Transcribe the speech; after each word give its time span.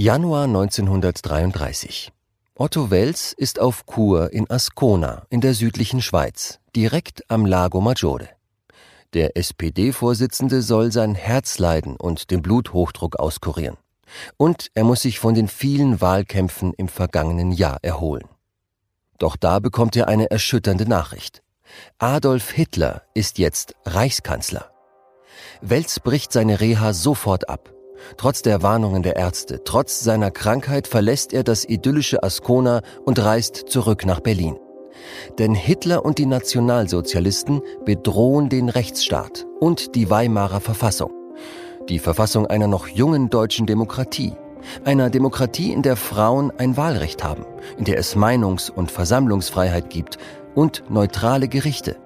Januar 0.00 0.44
1933. 0.44 2.12
Otto 2.54 2.88
Wels 2.92 3.32
ist 3.32 3.58
auf 3.58 3.84
Kur 3.84 4.32
in 4.32 4.48
Ascona 4.48 5.26
in 5.28 5.40
der 5.40 5.54
südlichen 5.54 6.02
Schweiz, 6.02 6.60
direkt 6.76 7.28
am 7.28 7.44
Lago 7.44 7.80
Maggiore. 7.80 8.28
Der 9.12 9.36
SPD-Vorsitzende 9.36 10.62
soll 10.62 10.92
sein 10.92 11.16
Herzleiden 11.16 11.96
und 11.96 12.30
den 12.30 12.42
Bluthochdruck 12.42 13.18
auskurieren. 13.18 13.76
Und 14.36 14.68
er 14.74 14.84
muss 14.84 15.02
sich 15.02 15.18
von 15.18 15.34
den 15.34 15.48
vielen 15.48 16.00
Wahlkämpfen 16.00 16.74
im 16.74 16.86
vergangenen 16.86 17.50
Jahr 17.50 17.78
erholen. 17.82 18.28
Doch 19.18 19.34
da 19.34 19.58
bekommt 19.58 19.96
er 19.96 20.06
eine 20.06 20.30
erschütternde 20.30 20.88
Nachricht. 20.88 21.42
Adolf 21.98 22.52
Hitler 22.52 23.02
ist 23.14 23.38
jetzt 23.38 23.74
Reichskanzler. 23.84 24.70
Wels 25.60 25.98
bricht 25.98 26.32
seine 26.32 26.60
Reha 26.60 26.92
sofort 26.92 27.48
ab. 27.48 27.74
Trotz 28.16 28.42
der 28.42 28.62
Warnungen 28.62 29.02
der 29.02 29.16
Ärzte, 29.16 29.62
trotz 29.64 30.00
seiner 30.00 30.30
Krankheit 30.30 30.86
verlässt 30.86 31.32
er 31.32 31.44
das 31.44 31.64
idyllische 31.64 32.22
Ascona 32.22 32.82
und 33.04 33.22
reist 33.22 33.64
zurück 33.68 34.06
nach 34.06 34.20
Berlin. 34.20 34.56
Denn 35.38 35.54
Hitler 35.54 36.04
und 36.04 36.18
die 36.18 36.26
Nationalsozialisten 36.26 37.62
bedrohen 37.84 38.48
den 38.48 38.68
Rechtsstaat 38.68 39.46
und 39.60 39.94
die 39.94 40.10
Weimarer 40.10 40.60
Verfassung. 40.60 41.12
Die 41.88 41.98
Verfassung 41.98 42.46
einer 42.46 42.66
noch 42.66 42.88
jungen 42.88 43.30
deutschen 43.30 43.66
Demokratie. 43.66 44.34
Einer 44.84 45.08
Demokratie, 45.08 45.72
in 45.72 45.82
der 45.82 45.96
Frauen 45.96 46.52
ein 46.58 46.76
Wahlrecht 46.76 47.22
haben, 47.24 47.46
in 47.78 47.84
der 47.84 47.98
es 47.98 48.16
Meinungs- 48.16 48.70
und 48.70 48.90
Versammlungsfreiheit 48.90 49.88
gibt 49.88 50.18
und 50.54 50.82
neutrale 50.90 51.48
Gerichte. 51.48 51.96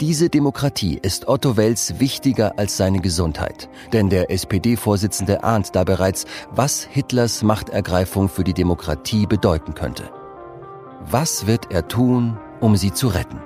Diese 0.00 0.28
Demokratie 0.28 0.98
ist 1.00 1.28
Otto 1.28 1.56
Wels 1.56 2.00
wichtiger 2.00 2.58
als 2.58 2.76
seine 2.76 3.00
Gesundheit, 3.00 3.68
denn 3.92 4.10
der 4.10 4.30
SPD-Vorsitzende 4.30 5.44
ahnt 5.44 5.74
da 5.74 5.84
bereits, 5.84 6.26
was 6.50 6.82
Hitlers 6.82 7.42
Machtergreifung 7.42 8.28
für 8.28 8.44
die 8.44 8.54
Demokratie 8.54 9.26
bedeuten 9.26 9.74
könnte. 9.74 10.10
Was 11.10 11.46
wird 11.46 11.70
er 11.70 11.88
tun, 11.88 12.38
um 12.60 12.76
sie 12.76 12.92
zu 12.92 13.08
retten? 13.08 13.40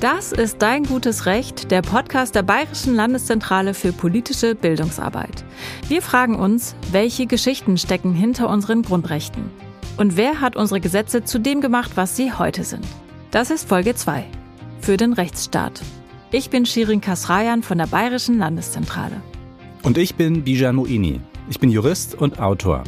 Das 0.00 0.32
ist 0.32 0.62
Dein 0.62 0.84
gutes 0.84 1.26
Recht, 1.26 1.70
der 1.70 1.82
Podcast 1.82 2.34
der 2.34 2.42
Bayerischen 2.42 2.94
Landeszentrale 2.94 3.74
für 3.74 3.92
politische 3.92 4.54
Bildungsarbeit. 4.54 5.44
Wir 5.88 6.00
fragen 6.00 6.36
uns, 6.36 6.74
welche 6.90 7.26
Geschichten 7.26 7.76
stecken 7.76 8.14
hinter 8.14 8.48
unseren 8.48 8.80
Grundrechten? 8.80 9.50
Und 9.98 10.16
wer 10.16 10.40
hat 10.40 10.56
unsere 10.56 10.80
Gesetze 10.80 11.24
zu 11.24 11.38
dem 11.38 11.60
gemacht, 11.60 11.90
was 11.96 12.16
sie 12.16 12.32
heute 12.32 12.64
sind? 12.64 12.86
Das 13.30 13.50
ist 13.50 13.68
Folge 13.68 13.94
2. 13.94 14.24
Für 14.80 14.96
den 14.96 15.12
Rechtsstaat. 15.12 15.82
Ich 16.30 16.48
bin 16.48 16.64
Shirin 16.64 17.02
Kasrayan 17.02 17.62
von 17.62 17.76
der 17.76 17.86
Bayerischen 17.86 18.38
Landeszentrale. 18.38 19.20
Und 19.82 19.98
ich 19.98 20.14
bin 20.14 20.44
Bijan 20.44 20.76
Muini. 20.76 21.20
Ich 21.50 21.60
bin 21.60 21.68
Jurist 21.68 22.14
und 22.14 22.40
Autor. 22.40 22.84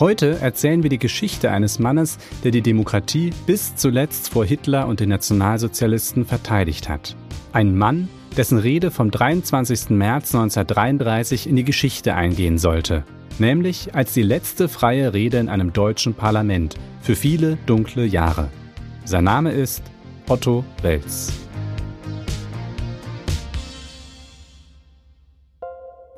Heute 0.00 0.38
erzählen 0.38 0.84
wir 0.84 0.90
die 0.90 0.98
Geschichte 0.98 1.50
eines 1.50 1.80
Mannes, 1.80 2.18
der 2.44 2.52
die 2.52 2.62
Demokratie 2.62 3.32
bis 3.46 3.74
zuletzt 3.74 4.28
vor 4.28 4.44
Hitler 4.44 4.86
und 4.86 5.00
den 5.00 5.08
Nationalsozialisten 5.08 6.24
verteidigt 6.24 6.88
hat. 6.88 7.16
Ein 7.52 7.76
Mann, 7.76 8.08
dessen 8.36 8.58
Rede 8.58 8.92
vom 8.92 9.10
23. 9.10 9.90
März 9.90 10.36
1933 10.36 11.48
in 11.48 11.56
die 11.56 11.64
Geschichte 11.64 12.14
eingehen 12.14 12.58
sollte, 12.58 13.02
nämlich 13.40 13.96
als 13.96 14.14
die 14.14 14.22
letzte 14.22 14.68
freie 14.68 15.14
Rede 15.14 15.38
in 15.38 15.48
einem 15.48 15.72
deutschen 15.72 16.14
Parlament 16.14 16.76
für 17.00 17.16
viele 17.16 17.58
dunkle 17.66 18.04
Jahre. 18.04 18.50
Sein 19.04 19.24
Name 19.24 19.50
ist 19.50 19.82
Otto 20.28 20.64
Wels. 20.80 21.47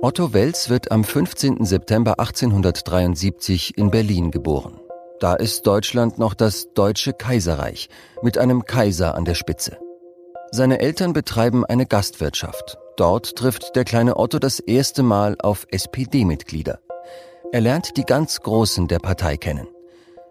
Otto 0.03 0.33
Wels 0.33 0.71
wird 0.71 0.93
am 0.93 1.05
15. 1.05 1.67
September 1.67 2.19
1873 2.19 3.77
in 3.77 3.91
Berlin 3.91 4.31
geboren. 4.31 4.81
Da 5.19 5.35
ist 5.35 5.67
Deutschland 5.67 6.19
noch 6.19 6.33
das 6.33 6.73
Deutsche 6.73 7.13
Kaiserreich 7.13 7.91
mit 8.23 8.39
einem 8.39 8.65
Kaiser 8.65 9.15
an 9.15 9.27
der 9.27 9.35
Spitze. 9.35 9.77
Seine 10.53 10.81
Eltern 10.81 11.13
betreiben 11.13 11.67
eine 11.67 11.85
Gastwirtschaft. 11.85 12.79
Dort 12.97 13.37
trifft 13.37 13.77
der 13.77 13.85
kleine 13.85 14.17
Otto 14.17 14.39
das 14.39 14.59
erste 14.59 15.03
Mal 15.03 15.37
auf 15.39 15.67
SPD-Mitglieder. 15.71 16.79
Er 17.53 17.61
lernt 17.61 17.99
die 17.99 18.05
ganz 18.05 18.41
Großen 18.41 18.89
der 18.89 19.01
Partei 19.01 19.37
kennen. 19.37 19.69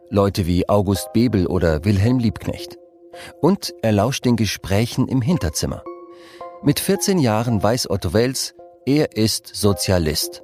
Leute 0.09 0.47
wie 0.47 0.67
August 0.67 1.13
Bebel 1.13 1.45
oder 1.45 1.85
Wilhelm 1.85 2.17
Liebknecht. 2.17 2.79
Und 3.39 3.75
er 3.83 3.91
lauscht 3.91 4.25
den 4.25 4.35
Gesprächen 4.35 5.07
im 5.07 5.21
Hinterzimmer. 5.21 5.83
Mit 6.63 6.79
14 6.79 7.19
Jahren 7.19 7.61
weiß 7.61 7.87
Otto 7.91 8.13
Wels, 8.13 8.55
er 8.89 9.15
ist 9.15 9.45
Sozialist. 9.53 10.41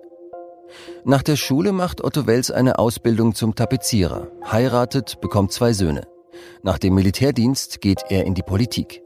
Nach 1.03 1.23
der 1.23 1.35
Schule 1.35 1.72
macht 1.72 2.03
Otto 2.03 2.28
Wels 2.28 2.51
eine 2.51 2.78
Ausbildung 2.78 3.33
zum 3.33 3.56
Tapezierer, 3.56 4.28
heiratet, 4.45 5.19
bekommt 5.19 5.51
zwei 5.51 5.73
Söhne. 5.73 6.06
Nach 6.61 6.78
dem 6.78 6.94
Militärdienst 6.94 7.81
geht 7.81 8.03
er 8.09 8.23
in 8.25 8.35
die 8.35 8.44
Politik. 8.44 9.01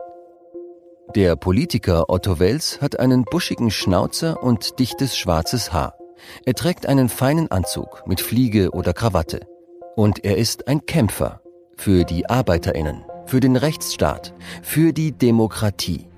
Der 1.16 1.38
Politiker 1.38 2.10
Otto 2.10 2.40
Wels 2.40 2.82
hat 2.82 3.00
einen 3.00 3.24
buschigen 3.24 3.72
Schnauzer 3.72 4.44
und 4.44 4.78
dichtes 4.78 5.18
schwarzes 5.18 5.72
Haar. 5.72 5.98
Er 6.46 6.54
trägt 6.54 6.86
einen 6.86 7.08
feinen 7.08 7.50
Anzug 7.50 8.04
mit 8.06 8.20
Fliege 8.20 8.72
oder 8.72 8.92
Krawatte. 8.92 9.48
Und 9.96 10.26
er 10.26 10.36
ist 10.36 10.68
ein 10.68 10.86
Kämpfer 10.86 11.40
für 11.78 12.04
die 12.04 12.30
Arbeiterinnen, 12.30 13.06
für 13.26 13.40
den 13.40 13.56
Rechtsstaat, 13.56 14.34
für 14.62 14.92
die 14.92 15.14
Demokratie. 15.14 16.09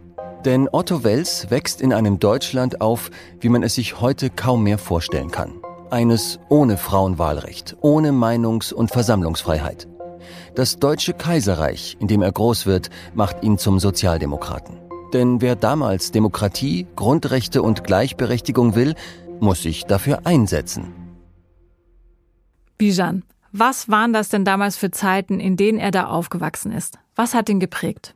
Denn 0.46 0.68
Otto 0.72 1.04
Wels 1.04 1.52
wächst 1.52 1.82
in 1.82 1.94
einem 1.94 2.18
Deutschland 2.18 2.82
auf, 2.82 3.12
wie 3.40 3.50
man 3.50 3.62
es 3.62 3.76
sich 3.76 4.02
heute 4.02 4.32
kaum 4.32 4.64
mehr 4.64 4.80
vorstellen 4.80 5.30
kann. 5.30 5.62
Eines 5.92 6.40
ohne 6.50 6.78
Frauenwahlrecht, 6.78 7.78
ohne 7.82 8.12
Meinungs- 8.12 8.74
und 8.74 8.90
Versammlungsfreiheit. 8.90 9.88
Das 10.56 10.80
Deutsche 10.80 11.14
Kaiserreich, 11.14 11.98
in 12.00 12.08
dem 12.08 12.22
er 12.22 12.32
groß 12.32 12.66
wird, 12.66 12.90
macht 13.14 13.44
ihn 13.44 13.58
zum 13.58 13.80
Sozialdemokraten. 13.80 14.80
Denn 15.14 15.42
wer 15.42 15.56
damals 15.56 16.12
Demokratie, 16.12 16.88
Grundrechte 16.96 17.62
und 17.62 17.84
Gleichberechtigung 17.84 18.76
will, 18.76 18.96
muss 19.40 19.62
sich 19.62 19.86
dafür 19.86 20.26
einsetzen. 20.26 20.94
Bijan, 22.78 23.24
was 23.52 23.90
waren 23.90 24.14
das 24.14 24.30
denn 24.30 24.46
damals 24.46 24.78
für 24.78 24.92
Zeiten, 24.92 25.40
in 25.40 25.58
denen 25.58 25.78
er 25.78 25.92
da 25.92 26.08
aufgewachsen 26.08 26.72
ist? 26.72 26.98
Was 27.16 27.34
hat 27.34 27.50
ihn 27.50 27.60
geprägt? 27.60 28.16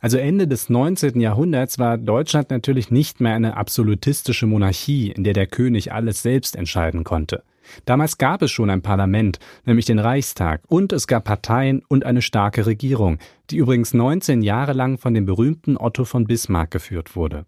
Also 0.00 0.18
Ende 0.18 0.48
des 0.48 0.68
19. 0.68 1.20
Jahrhunderts 1.20 1.78
war 1.78 1.98
Deutschland 1.98 2.50
natürlich 2.50 2.90
nicht 2.90 3.20
mehr 3.20 3.34
eine 3.34 3.56
absolutistische 3.56 4.46
Monarchie, 4.46 5.10
in 5.10 5.24
der 5.24 5.32
der 5.32 5.46
König 5.46 5.92
alles 5.92 6.22
selbst 6.22 6.56
entscheiden 6.56 7.04
konnte. 7.04 7.42
Damals 7.84 8.18
gab 8.18 8.42
es 8.42 8.50
schon 8.50 8.70
ein 8.70 8.82
Parlament, 8.82 9.38
nämlich 9.64 9.86
den 9.86 9.98
Reichstag, 9.98 10.62
und 10.68 10.92
es 10.92 11.06
gab 11.06 11.24
Parteien 11.24 11.82
und 11.88 12.04
eine 12.04 12.22
starke 12.22 12.66
Regierung, 12.66 13.18
die 13.50 13.56
übrigens 13.56 13.94
19 13.94 14.42
Jahre 14.42 14.72
lang 14.72 14.98
von 14.98 15.14
dem 15.14 15.26
berühmten 15.26 15.76
Otto 15.76 16.04
von 16.04 16.26
Bismarck 16.26 16.70
geführt 16.70 17.16
wurde. 17.16 17.46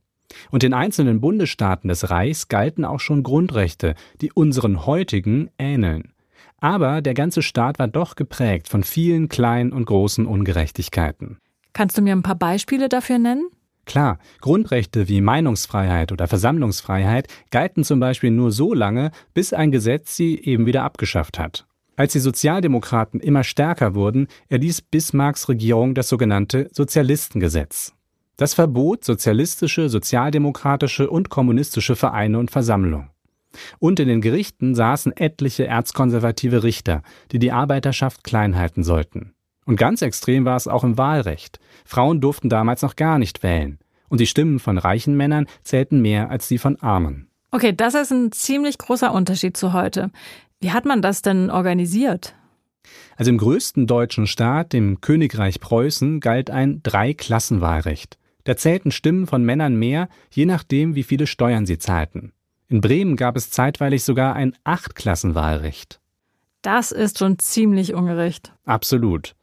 Und 0.51 0.63
den 0.63 0.75
einzelnen 0.75 1.21
Bundesstaaten 1.21 1.89
des 1.89 2.11
Reichs 2.11 2.49
galten 2.49 2.85
auch 2.85 3.01
schon 3.01 3.23
Grundrechte, 3.23 3.95
die 4.21 4.33
unseren 4.33 4.87
heutigen 4.87 5.51
ähneln. 5.59 6.13
Aber 6.59 7.03
der 7.03 7.15
ganze 7.15 7.43
Staat 7.43 7.79
war 7.79 7.89
doch 7.89 8.17
geprägt 8.17 8.69
von 8.69 8.83
vielen 8.83 9.29
kleinen 9.29 9.73
und 9.73 9.85
großen 9.85 10.27
Ungerechtigkeiten. 10.27 11.39
Kannst 11.75 11.99
du 11.99 12.03
mir 12.03 12.17
ein 12.17 12.23
paar 12.23 12.37
Beispiele 12.37 12.89
dafür 12.89 13.19
nennen? 13.19 13.51
Klar, 13.85 14.19
Grundrechte 14.41 15.09
wie 15.09 15.21
Meinungsfreiheit 15.21 16.11
oder 16.11 16.27
Versammlungsfreiheit 16.27 17.29
galten 17.51 17.85
zum 17.85 18.01
Beispiel 18.01 18.31
nur 18.31 18.51
so 18.51 18.73
lange, 18.73 19.11
bis 19.35 19.53
ein 19.53 19.71
Gesetz 19.71 20.17
sie 20.17 20.39
eben 20.39 20.65
wieder 20.65 20.85
abgeschafft 20.85 21.39
hat. 21.39 21.67
Als 21.97 22.13
die 22.13 22.21
Sozialdemokraten 22.21 23.21
immer 23.21 23.45
stärker 23.45 23.95
wurden, 23.95 24.29
erließ 24.49 24.81
Bismarcks 24.83 25.49
Regierung 25.49 25.95
das 25.95 26.09
sogenannte 26.09 26.69
Sozialistengesetz. 26.73 27.93
Das 28.37 28.55
verbot 28.55 29.05
sozialistische, 29.05 29.89
sozialdemokratische 29.89 31.09
und 31.09 31.29
kommunistische 31.29 31.95
Vereine 31.95 32.39
und 32.39 32.51
Versammlungen. 32.51 33.11
Und 33.79 34.01
in 34.01 34.09
den 34.09 34.21
Gerichten 34.21 34.75
saßen 34.75 35.17
etliche 35.17 35.67
erzkonservative 35.67 36.65
Richter, 36.65 37.03
die 37.31 37.39
die 37.39 37.53
Arbeiterschaft 37.53 38.25
klein 38.25 38.57
halten 38.57 38.83
sollten. 38.83 39.35
Und 39.65 39.77
ganz 39.77 40.03
extrem 40.03 40.45
war 40.45 40.57
es 40.57 40.69
auch 40.69 40.85
im 40.85 40.99
Wahlrecht. 40.99 41.59
Frauen 41.85 42.21
durften 42.21 42.49
damals 42.49 42.83
noch 42.83 42.97
gar 42.97 43.19
nicht 43.19 43.43
wählen. 43.43 43.79
Und 44.09 44.21
die 44.21 44.27
Stimmen 44.27 44.59
von 44.59 44.79
reichen 44.79 45.17
Männern 45.17 45.47
zählten 45.63 46.01
mehr 46.01 46.31
als 46.31 46.49
die 46.49 46.59
von 46.59 46.81
Armen. 46.81 47.29
Okay, 47.51 47.73
das 47.75 47.95
ist 47.95 48.13
ein 48.13 48.33
ziemlich 48.33 48.79
großer 48.79 49.13
Unterschied 49.13 49.57
zu 49.57 49.73
heute. 49.73 50.11
Wie 50.61 50.73
hat 50.73 50.85
man 50.85 51.03
das 51.03 51.23
denn 51.23 51.51
organisiert? 51.51 52.35
Also 53.17 53.31
im 53.31 53.39
größten 53.39 53.87
deutschen 53.87 54.27
Staat, 54.27 54.73
dem 54.73 55.01
Königreich 55.01 55.61
Preußen, 55.61 56.21
galt 56.21 56.51
ein 56.51 56.83
Dreiklassenwahlrecht. 56.83 58.19
Da 58.45 58.57
zählten 58.57 58.91
Stimmen 58.91 59.27
von 59.27 59.45
Männern 59.45 59.77
mehr, 59.77 60.09
je 60.31 60.47
nachdem, 60.47 60.95
wie 60.95 61.03
viele 61.03 61.27
Steuern 61.27 61.65
sie 61.65 61.79
zahlten. 61.79 62.33
In 62.69 62.81
Bremen 62.81 63.17
gab 63.17 63.37
es 63.37 63.51
zeitweilig 63.51 64.05
sogar 64.05 64.35
ein 64.35 64.55
Achtklassenwahlrecht. 64.65 66.01
Das 66.63 66.93
ist 66.93 67.19
schon 67.19 67.39
ziemlich 67.39 67.95
ungerecht. 67.95 68.53
Absolut. 68.65 69.35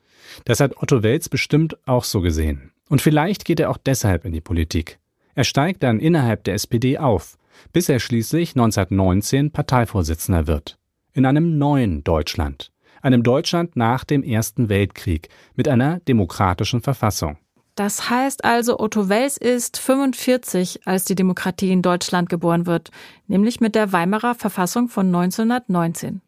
Das 0.46 0.60
hat 0.60 0.78
Otto 0.78 1.04
Wels 1.04 1.30
bestimmt 1.30 1.78
auch 1.88 2.04
so 2.04 2.22
gesehen. 2.22 2.72
Und 2.90 3.02
vielleicht 3.02 3.46
geht 3.46 3.60
er 3.60 3.70
auch 3.70 3.78
deshalb 3.78 4.26
in 4.26 4.34
die 4.34 4.42
Politik. 4.42 5.00
Er 5.36 5.44
steigt 5.44 5.84
dann 5.84 6.00
innerhalb 6.00 6.44
der 6.44 6.56
SPD 6.56 6.98
auf, 6.98 7.38
bis 7.74 7.90
er 7.90 8.00
schließlich 8.00 8.52
1919 8.52 9.52
Parteivorsitzender 9.52 10.48
wird. 10.48 10.78
In 11.14 11.26
einem 11.26 11.58
neuen 11.58 12.04
Deutschland. 12.04 12.72
Einem 13.02 13.24
Deutschland 13.24 13.76
nach 13.76 14.04
dem 14.04 14.24
Ersten 14.24 14.70
Weltkrieg 14.70 15.30
mit 15.56 15.68
einer 15.68 16.00
demokratischen 16.02 16.82
Verfassung. 16.82 17.38
Das 17.76 18.10
heißt 18.10 18.44
also, 18.44 18.80
Otto 18.80 19.10
Wels 19.10 19.38
ist 19.38 19.80
45, 19.80 20.82
als 20.86 21.06
die 21.06 21.16
Demokratie 21.16 21.72
in 21.72 21.82
Deutschland 21.82 22.30
geboren 22.30 22.66
wird, 22.66 22.92
nämlich 23.28 23.62
mit 23.62 23.76
der 23.76 23.92
Weimarer 23.92 24.36
Verfassung 24.36 24.90
von 24.90 25.08
1919. 25.08 26.22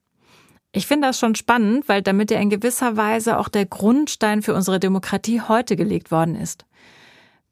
Ich 0.75 0.87
finde 0.87 1.07
das 1.07 1.19
schon 1.19 1.35
spannend, 1.35 1.87
weil 1.87 2.01
damit 2.01 2.31
ja 2.31 2.39
in 2.39 2.49
gewisser 2.49 2.97
Weise 2.97 3.37
auch 3.37 3.47
der 3.47 3.67
Grundstein 3.67 4.41
für 4.41 4.55
unsere 4.55 4.79
Demokratie 4.79 5.39
heute 5.39 5.75
gelegt 5.75 6.09
worden 6.09 6.35
ist. 6.35 6.65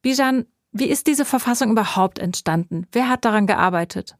Bijan, 0.01 0.45
wie 0.71 0.87
ist 0.87 1.05
diese 1.05 1.23
Verfassung 1.23 1.69
überhaupt 1.69 2.17
entstanden? 2.17 2.87
Wer 2.91 3.09
hat 3.09 3.23
daran 3.23 3.45
gearbeitet? 3.45 4.15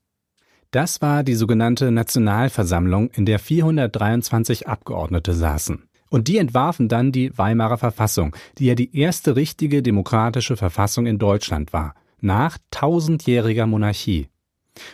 Das 0.70 1.02
war 1.02 1.24
die 1.24 1.34
sogenannte 1.34 1.92
Nationalversammlung, 1.92 3.10
in 3.10 3.26
der 3.26 3.40
423 3.40 4.68
Abgeordnete 4.68 5.34
saßen. 5.34 5.84
Und 6.10 6.28
die 6.28 6.38
entwarfen 6.38 6.88
dann 6.88 7.12
die 7.12 7.36
Weimarer 7.36 7.78
Verfassung, 7.78 8.36
die 8.60 8.66
ja 8.68 8.76
die 8.76 8.96
erste 8.96 9.36
richtige 9.36 9.82
demokratische 9.82 10.58
Verfassung 10.58 11.08
in 11.08 11.18
Deutschland 11.18 11.74
war, 11.74 11.96
nach 12.20 12.60
tausendjähriger 12.70 13.66
Monarchie. 13.66 14.28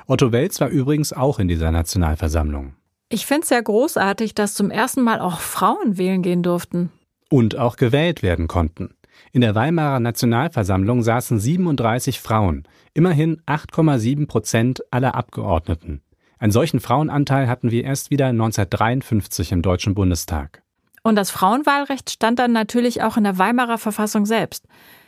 Otto 0.05 0.31
Welz 0.31 0.61
war 0.61 0.69
übrigens 0.69 1.11
auch 1.11 1.39
in 1.39 1.47
dieser 1.47 1.71
Nationalversammlung. 1.71 2.73
Ich 3.09 3.25
finde 3.25 3.43
es 3.43 3.49
sehr 3.49 3.63
großartig, 3.63 4.35
dass 4.35 4.53
zum 4.53 4.69
ersten 4.69 5.01
Mal 5.01 5.21
auch 5.21 5.39
Frauen 5.39 5.97
wählen 5.97 6.21
gehen 6.21 6.43
durften. 6.43 6.91
Und 7.29 7.57
auch 7.57 7.77
gewählt 7.77 8.21
werden 8.21 8.47
konnten. 8.47 8.93
In 9.31 9.41
der 9.41 9.55
Weimarer 9.55 9.99
Nationalversammlung 9.99 11.03
saßen 11.03 11.39
37 11.39 12.19
Frauen, 12.19 12.67
immerhin 12.93 13.41
8,7 13.45 14.27
Prozent 14.27 14.83
aller 14.91 15.15
Abgeordneten. 15.15 16.01
Einen 16.39 16.51
solchen 16.51 16.79
Frauenanteil 16.79 17.47
hatten 17.47 17.71
wir 17.71 17.83
erst 17.83 18.11
wieder 18.11 18.27
1953 18.27 19.53
im 19.53 19.61
Deutschen 19.61 19.95
Bundestag. 19.95 20.61
Und 21.01 21.15
das 21.15 21.31
Frauenwahlrecht 21.31 22.09
stand 22.09 22.39
dann 22.39 22.51
natürlich 22.51 23.01
auch 23.01 23.17
in 23.17 23.23
der 23.23 23.37
Weimarer 23.37 23.77
Verfassung 23.77 24.25
selbst. 24.25 24.65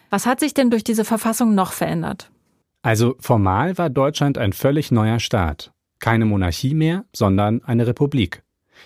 Was 0.10 0.26
hat 0.26 0.40
sich 0.40 0.54
denn 0.54 0.72
durch 0.72 0.84
diese 0.84 1.06
Verfassung 1.06 1.54
noch 1.54 1.74
verändert? 1.74 2.32
Also 2.82 3.16
formal 3.20 3.78
war 3.78 3.90
Deutschland 3.90 4.38
ein 4.38 4.54
völlig 4.54 4.92
neuer 4.92 5.20
Staat. 5.20 5.72
Keine 6.00 6.26
Monarchie 6.26 6.74
mehr, 6.74 7.06
sondern 7.14 7.64
eine 7.64 7.88
Republik. 7.88 8.44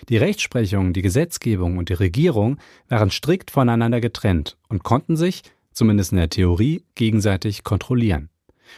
Die 0.08 0.16
Rechtsprechung, 0.16 0.92
die 0.92 1.02
Gesetzgebung 1.02 1.78
und 1.78 1.88
die 1.88 1.94
Regierung 1.94 2.58
waren 2.88 3.10
strikt 3.10 3.50
voneinander 3.50 4.00
getrennt 4.00 4.56
und 4.68 4.82
konnten 4.82 5.16
sich, 5.16 5.42
zumindest 5.72 6.12
in 6.12 6.18
der 6.18 6.30
Theorie, 6.30 6.84
gegenseitig 6.94 7.62
kontrollieren. 7.62 8.30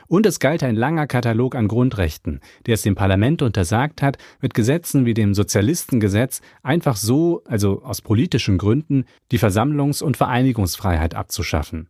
Und 0.08 0.26
es 0.26 0.40
galt 0.40 0.62
ein 0.62 0.76
langer 0.76 1.06
Katalog 1.06 1.54
an 1.54 1.68
Grundrechten, 1.68 2.40
der 2.66 2.74
es 2.74 2.82
dem 2.82 2.94
Parlament 2.94 3.40
untersagt 3.40 4.02
hat, 4.02 4.18
mit 4.40 4.52
Gesetzen 4.52 5.06
wie 5.06 5.14
dem 5.14 5.32
Sozialistengesetz 5.32 6.42
einfach 6.62 6.96
so, 6.96 7.42
also 7.46 7.82
aus 7.82 8.02
politischen 8.02 8.58
Gründen, 8.58 9.04
die 9.32 9.38
Versammlungs- 9.38 10.02
und 10.02 10.16
Vereinigungsfreiheit 10.16 11.14
abzuschaffen. 11.14 11.88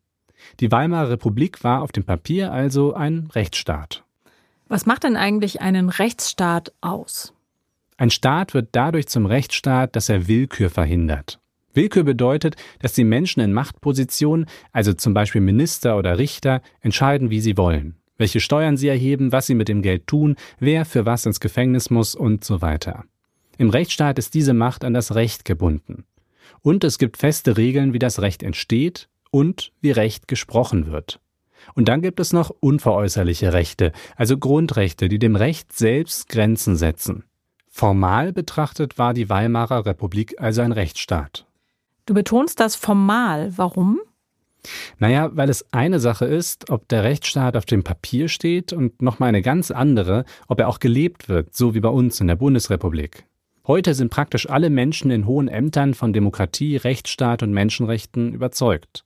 Die 0.61 0.71
Weimarer 0.71 1.11
Republik 1.11 1.65
war 1.65 1.83
auf 1.83 1.91
dem 1.91 2.05
Papier 2.05 2.53
also 2.53 2.95
ein 2.95 3.29
Rechtsstaat. 3.35 4.06
Was 4.69 4.85
macht 4.85 5.05
denn 5.05 5.17
eigentlich 5.17 5.61
einen 5.61 5.89
Rechtsstaat 5.89 6.73
aus? 6.81 7.33
Ein 7.99 8.11
Staat 8.11 8.53
wird 8.53 8.71
dadurch 8.73 9.07
zum 9.07 9.25
Rechtsstaat, 9.25 9.95
dass 9.95 10.09
er 10.09 10.27
Willkür 10.27 10.71
verhindert. 10.71 11.39
Willkür 11.73 12.03
bedeutet, 12.03 12.57
dass 12.81 12.93
die 12.93 13.05
Menschen 13.05 13.41
in 13.41 13.53
Machtpositionen, 13.53 14.47
also 14.73 14.93
zum 14.93 15.15
Beispiel 15.15 15.41
Minister 15.41 15.97
oder 15.97 16.19
Richter, 16.19 16.63
entscheiden, 16.81 17.31
wie 17.31 17.41
sie 17.41 17.57
wollen, 17.57 17.97
welche 18.19 18.41
Steuern 18.41 18.77
sie 18.77 18.89
erheben, 18.89 19.31
was 19.31 19.47
sie 19.47 19.55
mit 19.55 19.69
dem 19.69 19.83
Geld 19.83 20.07
tun, 20.07 20.37
wer 20.59 20.85
für 20.85 21.07
was 21.07 21.27
ins 21.27 21.39
Gefängnis 21.39 21.91
muss 21.91 22.15
und 22.15 22.45
so 22.45 22.61
weiter. 22.61 23.05
Im 23.59 23.71
Rechtsstaat 23.71 24.19
ist 24.19 24.35
diese 24.35 24.53
Macht 24.53 24.85
an 24.85 24.95
das 24.95 25.15
Recht 25.15 25.45
gebunden. 25.45 26.05
Und 26.63 26.83
es 26.83 26.99
gibt 26.99 27.19
feste 27.19 27.57
Regeln, 27.57 27.93
wie 27.93 27.99
das 27.99 28.21
Recht 28.21 28.43
entsteht 28.43 29.09
und 29.31 29.73
wie 29.81 29.93
Recht 29.93 30.29
gesprochen 30.29 30.91
wird. 30.91 31.21
Und 31.75 31.89
dann 31.89 32.03
gibt 32.03 32.21
es 32.21 32.33
noch 32.33 32.51
unveräußerliche 32.51 33.53
Rechte, 33.53 33.93
also 34.17 34.39
Grundrechte, 34.39 35.09
die 35.09 35.19
dem 35.19 35.37
Recht 35.37 35.73
selbst 35.73 36.29
Grenzen 36.29 36.77
setzen. 36.77 37.25
Formal 37.69 38.33
betrachtet 38.33 38.99
war 38.99 39.13
die 39.13 39.29
Weimarer 39.29 39.85
Republik 39.85 40.37
also 40.39 40.63
ein 40.63 40.73
Rechtsstaat. 40.73 41.47
Du 42.07 42.15
betonst 42.15 42.61
das 42.61 42.77
formal. 42.77 43.53
Warum? 43.57 44.01
Naja, 44.99 45.31
weil 45.33 45.49
es 45.49 45.67
eine 45.73 46.01
Sache 46.01 46.25
ist, 46.25 46.71
ob 46.71 46.89
der 46.89 47.05
Rechtsstaat 47.05 47.57
auf 47.57 47.67
dem 47.67 47.85
Papier 47.85 48.29
steht 48.29 48.73
und 48.73 49.03
nochmal 49.03 49.29
eine 49.29 49.43
ganz 49.43 49.71
andere, 49.71 50.25
ob 50.49 50.61
er 50.61 50.69
auch 50.69 50.79
gelebt 50.79 51.29
wird, 51.29 51.55
so 51.55 51.75
wie 51.75 51.81
bei 51.81 51.89
uns 51.89 52.21
in 52.21 52.27
der 52.27 52.37
Bundesrepublik. 52.37 53.27
Heute 53.67 53.95
sind 53.95 54.11
praktisch 54.11 54.49
alle 54.49 54.71
Menschen 54.71 55.11
in 55.11 55.27
hohen 55.27 55.49
Ämtern 55.49 55.95
von 55.95 56.13
Demokratie, 56.13 56.77
Rechtsstaat 56.77 57.43
und 57.43 57.53
Menschenrechten 57.53 58.33
überzeugt. 58.33 59.03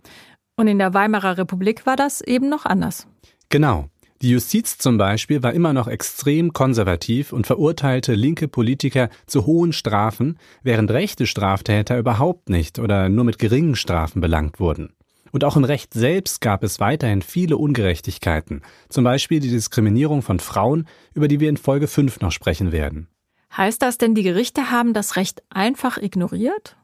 Und 0.60 0.66
in 0.66 0.78
der 0.78 0.92
Weimarer 0.92 1.38
Republik 1.38 1.86
war 1.86 1.96
das 1.96 2.20
eben 2.20 2.50
noch 2.50 2.66
anders. 2.66 3.06
Genau. 3.48 3.88
Die 4.20 4.28
Justiz 4.28 4.76
zum 4.76 4.98
Beispiel 4.98 5.42
war 5.42 5.54
immer 5.54 5.72
noch 5.72 5.88
extrem 5.88 6.52
konservativ 6.52 7.32
und 7.32 7.46
verurteilte 7.46 8.12
linke 8.12 8.46
Politiker 8.46 9.08
zu 9.24 9.46
hohen 9.46 9.72
Strafen, 9.72 10.38
während 10.62 10.90
rechte 10.90 11.26
Straftäter 11.26 11.98
überhaupt 11.98 12.50
nicht 12.50 12.78
oder 12.78 13.08
nur 13.08 13.24
mit 13.24 13.38
geringen 13.38 13.74
Strafen 13.74 14.20
belangt 14.20 14.60
wurden. 14.60 14.92
Und 15.32 15.44
auch 15.44 15.56
im 15.56 15.64
Recht 15.64 15.94
selbst 15.94 16.42
gab 16.42 16.62
es 16.62 16.78
weiterhin 16.78 17.22
viele 17.22 17.56
Ungerechtigkeiten, 17.56 18.60
zum 18.90 19.02
Beispiel 19.02 19.40
die 19.40 19.48
Diskriminierung 19.48 20.20
von 20.20 20.40
Frauen, 20.40 20.86
über 21.14 21.26
die 21.26 21.40
wir 21.40 21.48
in 21.48 21.56
Folge 21.56 21.88
5 21.88 22.20
noch 22.20 22.32
sprechen 22.32 22.70
werden. 22.70 23.08
Heißt 23.56 23.80
das 23.80 23.96
denn, 23.96 24.14
die 24.14 24.24
Gerichte 24.24 24.70
haben 24.70 24.92
das 24.92 25.16
Recht 25.16 25.42
einfach 25.48 25.96
ignoriert? 25.96 26.76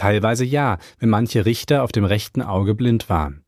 Teilweise 0.00 0.46
ja, 0.46 0.78
wenn 0.98 1.10
manche 1.10 1.44
Richter 1.44 1.82
auf 1.82 1.92
dem 1.92 2.06
rechten 2.06 2.40
Auge 2.40 2.74
blind 2.74 3.10
waren. 3.10 3.44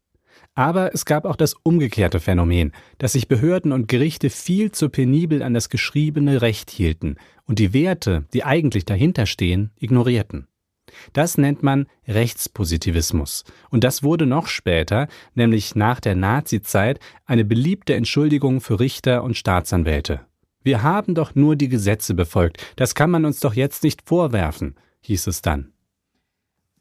Aber 0.53 0.93
es 0.93 1.07
gab 1.07 1.25
auch 1.25 1.37
das 1.37 1.55
umgekehrte 1.55 2.21
Phänomen, 2.21 2.73
dass 2.99 3.13
sich 3.13 3.27
Behörden 3.27 3.73
und 3.73 3.89
Gerichte 3.89 4.29
viel 4.29 4.71
zu 4.71 4.91
penibel 4.91 5.43
an 5.43 5.55
das 5.55 5.71
geschriebene 5.71 6.43
Recht 6.43 6.71
hielten 6.71 7.17
und 7.47 7.59
die 7.59 7.73
Werte, 7.73 8.27
die 8.35 8.45
eigentlich 8.45 8.85
dahinter 8.85 9.25
stehen, 9.25 9.71
ignorierten. 9.79 10.47
Das 11.15 11.39
nennt 11.39 11.63
man 11.63 11.87
Rechtspositivismus. 12.07 13.45
Und 13.71 13.83
das 13.83 14.03
wurde 14.03 14.27
noch 14.27 14.47
später, 14.47 15.09
nämlich 15.35 15.75
nach 15.75 16.01
der 16.01 16.17
Nazizeit, 16.17 17.01
eine 17.25 17.47
beliebte 17.47 17.95
Entschuldigung 17.95 18.61
für 18.61 18.79
Richter 18.79 19.25
und 19.25 19.39
Staatsanwälte. 19.39 20.21
Wir 20.63 20.83
haben 20.83 21.15
doch 21.15 21.35
nur 21.35 21.57
die 21.57 21.71
Gesetze 21.71 22.13
befolgt, 22.13 22.63
das 22.77 22.95
kann 22.95 23.11
man 23.11 23.25
uns 23.25 23.41
doch 23.41 23.55
jetzt 23.55 23.85
nicht 23.85 24.03
vorwerfen, 24.07 24.75
hieß 25.01 25.29
es 25.29 25.41
dann. 25.41 25.73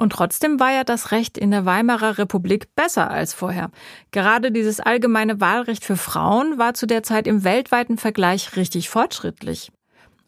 Und 0.02 0.14
trotzdem 0.14 0.60
war 0.60 0.72
ja 0.72 0.84
das 0.84 1.12
Recht 1.12 1.38
in 1.38 1.52
der 1.52 1.68
Weimarer 1.68 2.18
Republik 2.18 2.74
besser 2.74 3.12
als 3.12 3.36
vorher. 3.36 3.70
Gerade 4.10 4.52
dieses 4.52 4.80
allgemeine 4.80 5.40
Wahlrecht 5.40 5.86
für 5.86 5.96
Frauen 5.96 6.58
war 6.58 6.74
zu 6.74 6.88
der 6.88 7.04
Zeit 7.04 7.28
im 7.28 7.44
weltweiten 7.44 8.00
Vergleich 8.00 8.56
richtig 8.56 8.90
fortschrittlich. 8.90 9.72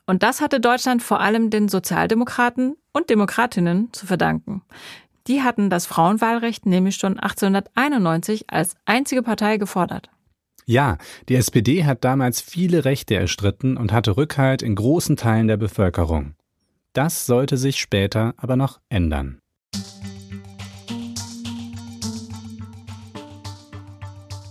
Und 0.06 0.22
das 0.22 0.42
hatte 0.42 0.60
Deutschland 0.60 1.02
vor 1.02 1.22
allem 1.22 1.50
den 1.50 1.70
Sozialdemokraten 1.70 2.76
und 2.92 3.10
Demokratinnen 3.10 3.92
zu 3.94 4.06
verdanken. 4.06 4.62
Die 5.26 5.42
hatten 5.42 5.72
das 5.72 5.88
Frauenwahlrecht 5.88 6.68
nämlich 6.68 6.98
schon 6.98 7.18
1891 7.18 8.52
als 8.52 8.76
einzige 8.86 9.24
Partei 9.24 9.58
gefordert. 9.58 10.12
Ja, 10.68 11.00
die 11.30 11.36
SPD 11.36 11.84
hat 11.84 12.04
damals 12.04 12.42
viele 12.42 12.86
Rechte 12.86 13.16
erstritten 13.16 13.78
und 13.78 13.92
hatte 13.92 14.18
Rückhalt 14.18 14.62
in 14.62 14.76
großen 14.76 15.18
Teilen 15.18 15.48
der 15.48 15.58
Bevölkerung. 15.58 16.36
Das 16.94 17.26
sollte 17.26 17.58
sich 17.58 17.80
später 17.80 18.36
aber 18.38 18.56
noch 18.56 18.80
ändern. 18.90 19.40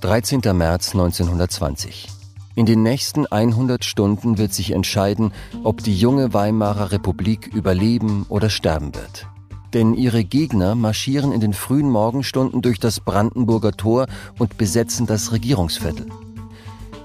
13. 0.03 0.41
März 0.53 0.95
1920. 0.95 2.09
In 2.57 2.67
den 2.67 2.83
nächsten 2.83 3.25
100 3.25 3.85
Stunden 3.85 4.37
wird 4.37 4.53
sich 4.53 4.73
entscheiden, 4.73 5.33
ob 5.63 5.83
die 5.83 5.97
junge 5.97 6.35
Weimarer 6.35 6.91
Republik 6.91 7.47
überleben 7.47 8.27
oder 8.29 8.51
sterben 8.51 8.95
wird. 8.95 9.29
Denn 9.73 9.95
ihre 9.95 10.25
Gegner 10.25 10.75
marschieren 10.75 11.31
in 11.31 11.41
den 11.41 11.53
frühen 11.53 11.89
Morgenstunden 11.89 12.63
durch 12.63 12.81
das 12.81 12.99
Brandenburger 12.99 13.73
Tor 13.73 14.07
und 14.39 14.59
besetzen 14.59 15.07
das 15.07 15.31
Regierungsviertel. 15.31 16.07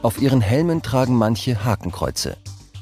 Auf 0.02 0.20
ihren 0.20 0.42
Helmen 0.42 0.82
tragen 0.82 1.16
manche 1.16 1.64
Hakenkreuze. 1.64 2.36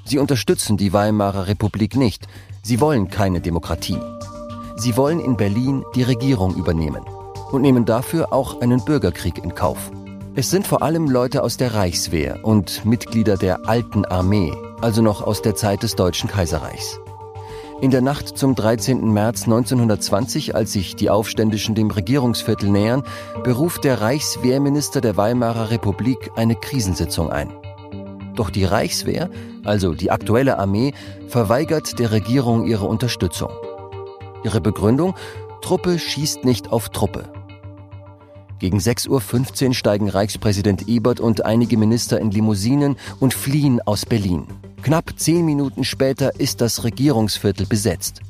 Sie 0.06 0.18
unterstützen 0.18 0.77
die 0.77 0.94
Weimarer 0.94 1.48
Republik 1.48 1.96
nicht. 1.98 2.25
Sie 2.63 2.80
wollen 2.80 3.10
keine 3.10 3.42
Demokratie. 3.42 4.00
Sie 4.77 4.98
wollen 4.98 5.22
in 5.22 5.38
Berlin 5.38 5.86
die 5.96 6.03
Regierung 6.03 6.55
übernehmen 6.55 7.05
und 7.51 7.62
nehmen 7.62 7.86
dafür 7.86 8.34
auch 8.34 8.60
einen 8.60 8.84
Bürgerkrieg 8.84 9.41
in 9.41 9.55
Kauf. 9.55 9.91
Es 10.36 10.50
sind 10.50 10.67
vor 10.67 10.82
allem 10.82 11.10
Leute 11.10 11.44
aus 11.44 11.55
der 11.55 11.74
Reichswehr 11.74 12.39
und 12.44 12.84
Mitglieder 12.84 13.38
der 13.38 13.70
alten 13.70 14.03
Armee, 14.03 14.51
also 14.82 15.01
noch 15.01 15.22
aus 15.22 15.41
der 15.41 15.55
Zeit 15.55 15.84
des 15.84 15.96
Deutschen 15.96 16.29
Kaiserreichs. 16.29 17.00
In 17.79 17.89
der 17.91 18.01
Nacht 18.01 18.38
zum 18.38 18.53
13. 18.53 19.13
März 19.13 19.44
1920, 19.44 20.55
als 20.55 20.74
sich 20.74 20.98
die 20.98 21.10
Aufständischen 21.10 21.74
dem 21.74 21.89
Regierungsviertel 21.89 22.70
nähern, 22.70 23.03
beruft 23.46 23.86
der 23.86 24.01
Reichswehrminister 24.01 25.00
der 25.00 25.15
Weimarer 25.15 25.72
Republik 25.72 26.32
eine 26.36 26.55
Krisensitzung 26.55 27.29
ein. 27.29 27.50
Doch 28.36 28.50
die 28.50 28.65
Reichswehr, 28.65 29.29
also 29.63 29.94
die 29.94 30.12
aktuelle 30.12 30.60
Armee, 30.60 30.94
verweigert 31.29 31.98
der 32.00 32.12
Regierung 32.12 32.65
ihre 32.65 32.86
Unterstützung. 32.86 33.51
Ihre 34.46 34.62
Begründung? 34.62 35.16
Truppe 35.62 35.98
schießt 35.98 36.46
nicht 36.46 36.72
auf 36.72 36.90
Truppe. 36.90 37.28
Gegen 38.60 38.78
6.15 38.78 39.68
Uhr 39.68 39.74
steigen 39.74 40.08
Reichspräsident 40.08 40.88
Ebert 40.88 41.20
und 41.20 41.46
einige 41.46 41.78
Minister 41.78 42.20
in 42.20 42.32
Limousinen 42.32 42.96
und 43.20 43.34
fliehen 43.34 43.82
aus 43.82 44.06
Berlin. 44.06 44.48
Knapp 44.84 45.14
zehn 45.18 45.46
Minuten 45.46 45.84
später 45.84 46.40
ist 46.40 46.62
das 46.62 46.84
Regierungsviertel 46.84 47.66
besetzt. 47.66 48.22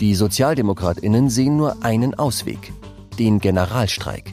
Die 0.00 0.14
Sozialdemokratinnen 0.14 1.30
sehen 1.30 1.56
nur 1.56 1.84
einen 1.84 2.14
Ausweg, 2.14 2.72
den 3.18 3.38
Generalstreik. 3.38 4.32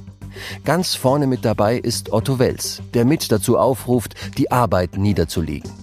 Ganz 0.64 0.96
vorne 0.96 1.28
mit 1.28 1.46
dabei 1.46 1.78
ist 1.78 2.12
Otto 2.12 2.40
Wels, 2.40 2.82
der 2.94 3.06
mit 3.06 3.32
dazu 3.32 3.58
aufruft, 3.58 4.16
die 4.38 4.52
Arbeit 4.52 4.98
niederzulegen. 4.98 5.83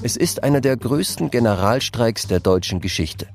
Es 0.00 0.16
ist 0.16 0.44
einer 0.44 0.60
der 0.60 0.76
größten 0.76 1.28
Generalstreiks 1.28 2.28
der 2.28 2.38
deutschen 2.38 2.80
Geschichte. 2.80 3.26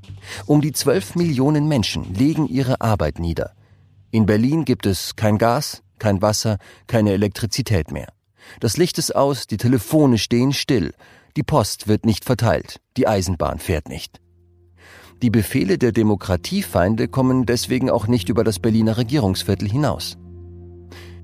Um 0.46 0.62
die 0.62 0.72
12 0.72 1.16
Millionen 1.16 1.68
Menschen 1.68 2.14
legen 2.14 2.48
ihre 2.48 2.80
Arbeit 2.80 3.20
nieder. 3.20 3.52
In 4.12 4.26
Berlin 4.26 4.64
gibt 4.64 4.86
es 4.86 5.18
kein 5.18 5.38
Gas, 5.38 5.84
kein 6.00 6.22
Wasser, 6.22 6.58
keine 6.88 7.12
Elektrizität 7.12 7.92
mehr. 7.92 8.08
Das 8.62 8.78
Licht 8.78 8.98
ist 8.98 9.14
aus, 9.14 9.46
die 9.46 9.58
Telefone 9.58 10.18
stehen 10.18 10.54
still, 10.54 10.94
die 11.36 11.44
Post 11.44 11.90
wird 11.90 12.06
nicht 12.06 12.24
verteilt, 12.24 12.80
die 12.96 13.10
Eisenbahn 13.10 13.60
fährt 13.60 13.90
nicht. 13.90 14.22
Die 15.22 15.30
Befehle 15.30 15.78
der 15.78 15.92
Demokratiefeinde 15.92 17.10
kommen 17.10 17.46
deswegen 17.46 17.90
auch 17.90 18.08
nicht 18.08 18.30
über 18.30 18.46
das 18.46 18.60
Berliner 18.60 18.96
Regierungsviertel 18.96 19.70
hinaus. 19.70 20.18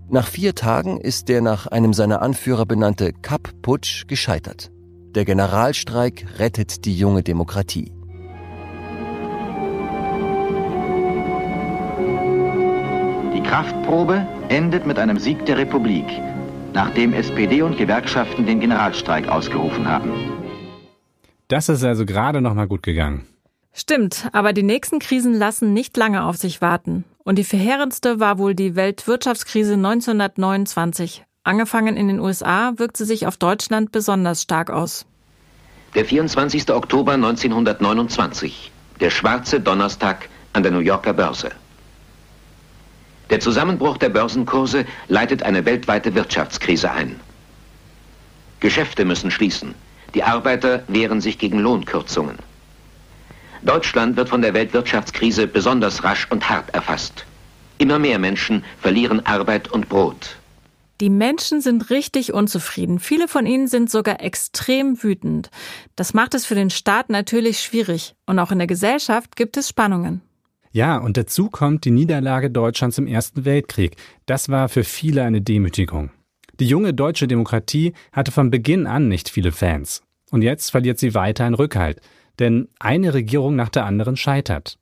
Nach 0.10 0.28
vier 0.28 0.54
Tagen 0.54 1.00
ist 1.00 1.30
der 1.30 1.40
nach 1.42 1.68
einem 1.68 1.94
seiner 1.94 2.22
Anführer 2.22 2.66
benannte 2.66 3.14
Kapp-Putsch 3.14 4.06
gescheitert. 4.08 4.70
Der 5.16 5.26
Generalstreik 5.26 6.28
rettet 6.38 6.86
die 6.86 6.96
junge 6.96 7.24
Demokratie. 7.24 7.92
Die 13.34 13.42
Kraftprobe 13.42 14.28
endet 14.50 14.86
mit 14.86 15.00
einem 15.00 15.18
Sieg 15.18 15.48
der 15.48 15.58
Republik, 15.58 16.06
nachdem 16.74 17.14
SPD 17.14 17.64
und 17.64 17.76
Gewerkschaften 17.76 18.46
den 18.46 18.60
Generalstreik 18.60 19.28
ausgerufen 19.28 19.88
haben. 19.88 20.12
Das 21.48 21.70
ist 21.70 21.84
also 21.84 22.06
gerade 22.06 22.42
noch 22.42 22.54
mal 22.54 22.68
gut 22.68 22.84
gegangen. 22.84 23.26
Stimmt, 23.74 24.30
aber 24.32 24.54
die 24.54 24.62
nächsten 24.62 25.00
Krisen 25.00 25.34
lassen 25.34 25.74
nicht 25.74 25.98
lange 25.98 26.24
auf 26.24 26.38
sich 26.38 26.62
warten. 26.62 27.06
Und 27.24 27.40
die 27.40 27.44
verheerendste 27.44 28.20
war 28.20 28.38
wohl 28.38 28.54
die 28.54 28.76
Weltwirtschaftskrise 28.76 29.74
1929. 29.74 31.26
Angefangen 31.44 31.96
in 31.96 32.08
den 32.08 32.20
USA 32.20 32.74
wirkt 32.78 32.98
sie 32.98 33.06
sich 33.06 33.26
auf 33.26 33.38
Deutschland 33.38 33.92
besonders 33.92 34.42
stark 34.42 34.70
aus. 34.70 35.06
Der 35.96 36.06
24. 36.06 36.70
Oktober 36.72 37.14
1929, 37.14 38.72
der 39.00 39.10
schwarze 39.10 39.62
Donnerstag 39.62 40.28
an 40.54 40.64
der 40.64 40.72
New 40.72 40.80
Yorker 40.80 41.14
Börse. 41.14 41.50
Der 43.30 43.40
Zusammenbruch 43.40 43.98
der 43.98 44.10
Börsenkurse 44.10 44.86
leitet 45.08 45.44
eine 45.44 45.66
weltweite 45.66 46.14
Wirtschaftskrise 46.14 46.92
ein. 46.92 47.20
Geschäfte 48.60 49.06
müssen 49.06 49.32
schließen. 49.32 49.76
Die 50.14 50.24
Arbeiter 50.24 50.84
wehren 50.88 51.22
sich 51.22 51.38
gegen 51.38 51.60
Lohnkürzungen. 51.60 52.38
Deutschland 53.62 54.18
wird 54.18 54.30
von 54.30 54.42
der 54.42 54.54
Weltwirtschaftskrise 54.54 55.48
besonders 55.48 56.04
rasch 56.04 56.28
und 56.30 56.50
hart 56.50 56.74
erfasst. 56.74 57.26
Immer 57.78 58.00
mehr 58.00 58.20
Menschen 58.20 58.64
verlieren 58.82 59.26
Arbeit 59.26 59.70
und 59.70 59.88
Brot. 59.88 60.39
Die 61.02 61.10
Menschen 61.10 61.62
sind 61.62 61.90
richtig 61.90 62.34
unzufrieden. 62.34 63.00
Viele 63.00 63.28
von 63.28 63.46
ihnen 63.46 63.68
sind 63.68 63.90
sogar 63.90 64.22
extrem 64.22 65.02
wütend. 65.02 65.50
Das 65.96 66.14
macht 66.14 66.34
es 66.34 66.46
für 66.46 66.56
den 66.56 66.70
Staat 66.70 67.10
natürlich 67.10 67.62
schwierig. 67.62 68.16
Und 68.26 68.38
auch 68.40 68.52
in 68.52 68.58
der 68.58 68.68
Gesellschaft 68.68 69.38
gibt 69.38 69.56
es 69.56 69.70
Spannungen. 69.70 70.22
Ja, 70.72 70.98
und 70.98 71.16
dazu 71.16 71.50
kommt 71.50 71.86
die 71.86 71.92
Niederlage 71.92 72.52
Deutschlands 72.52 72.98
im 72.98 73.08
Ersten 73.08 73.46
Weltkrieg. 73.46 73.96
Das 74.26 74.50
war 74.50 74.68
für 74.68 74.84
viele 74.84 75.24
eine 75.24 75.42
Demütigung. 75.42 76.12
Die 76.60 76.68
junge 76.68 76.94
deutsche 76.94 77.28
Demokratie 77.28 77.94
hatte 78.12 78.32
von 78.32 78.52
Beginn 78.52 78.86
an 78.86 79.08
nicht 79.08 79.30
viele 79.30 79.54
Fans. 79.54 80.04
Und 80.32 80.42
jetzt 80.42 80.70
verliert 80.70 81.00
sie 81.00 81.14
weiter 81.14 81.46
an 81.46 81.54
Rückhalt, 81.54 82.02
denn 82.40 82.68
eine 82.80 83.14
Regierung 83.14 83.56
nach 83.56 83.70
der 83.70 83.86
anderen 83.86 84.18
scheitert. 84.18 84.79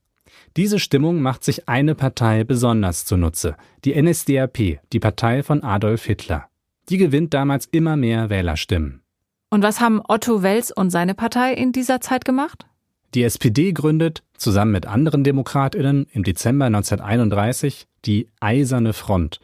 Diese 0.57 0.79
Stimmung 0.79 1.21
macht 1.21 1.43
sich 1.43 1.69
eine 1.69 1.93
Partei 1.93 2.43
besonders 2.43 3.05
zunutze, 3.05 3.55
die 3.85 3.93
NSDAP, 4.01 4.79
die 4.91 4.99
Partei 4.99 5.43
von 5.43 5.61
Adolf 5.63 6.05
Hitler. 6.05 6.49
Die 6.89 6.97
gewinnt 6.97 7.35
damals 7.35 7.67
immer 7.67 7.95
mehr 7.95 8.31
Wählerstimmen. 8.31 9.03
Und 9.51 9.61
was 9.61 9.79
haben 9.79 10.01
Otto 10.07 10.41
Wels 10.41 10.71
und 10.71 10.89
seine 10.89 11.13
Partei 11.13 11.53
in 11.53 11.73
dieser 11.73 12.01
Zeit 12.01 12.25
gemacht? 12.25 12.65
Die 13.13 13.21
SPD 13.21 13.71
gründet, 13.71 14.23
zusammen 14.35 14.71
mit 14.71 14.87
anderen 14.87 15.23
Demokratinnen, 15.23 16.07
im 16.11 16.23
Dezember 16.23 16.65
1931 16.65 17.85
die 18.05 18.27
Eiserne 18.39 18.93
Front. 18.93 19.41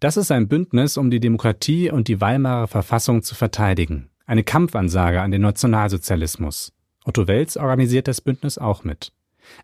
Das 0.00 0.16
ist 0.16 0.32
ein 0.32 0.48
Bündnis, 0.48 0.96
um 0.96 1.12
die 1.12 1.20
Demokratie 1.20 1.92
und 1.92 2.08
die 2.08 2.20
Weimarer 2.20 2.66
Verfassung 2.66 3.22
zu 3.22 3.36
verteidigen. 3.36 4.10
Eine 4.26 4.42
Kampfansage 4.42 5.22
an 5.22 5.30
den 5.30 5.42
Nationalsozialismus. 5.42 6.72
Otto 7.04 7.28
Wels 7.28 7.56
organisiert 7.56 8.08
das 8.08 8.20
Bündnis 8.20 8.58
auch 8.58 8.82
mit. 8.82 9.12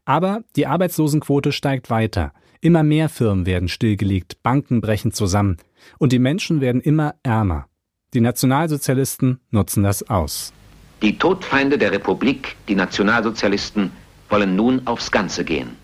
Aber 0.05 0.43
die 0.57 0.67
Arbeitslosenquote 0.67 1.53
steigt 1.53 1.91
weiter. 1.91 2.33
Immer 2.61 2.83
mehr 2.83 3.09
Firmen 3.09 3.47
werden 3.47 3.69
stillgelegt, 3.69 4.43
Banken 4.43 4.81
brechen 4.81 5.13
zusammen 5.13 5.57
und 5.99 6.13
die 6.13 6.19
Menschen 6.19 6.61
werden 6.61 6.81
immer 6.81 7.15
ärmer. 7.23 7.67
Die 8.15 8.21
Nationalsozialisten 8.21 9.41
nutzen 9.51 9.83
das 9.83 10.09
aus. 10.09 10.53
Die 11.03 11.19
Todfeinde 11.19 11.79
der 11.79 11.91
Republik, 11.91 12.57
die 12.69 12.77
Nationalsozialisten, 12.77 13.91
wollen 14.29 14.55
nun 14.55 14.87
aufs 14.87 15.11
Ganze 15.11 15.45
gehen. 15.45 15.77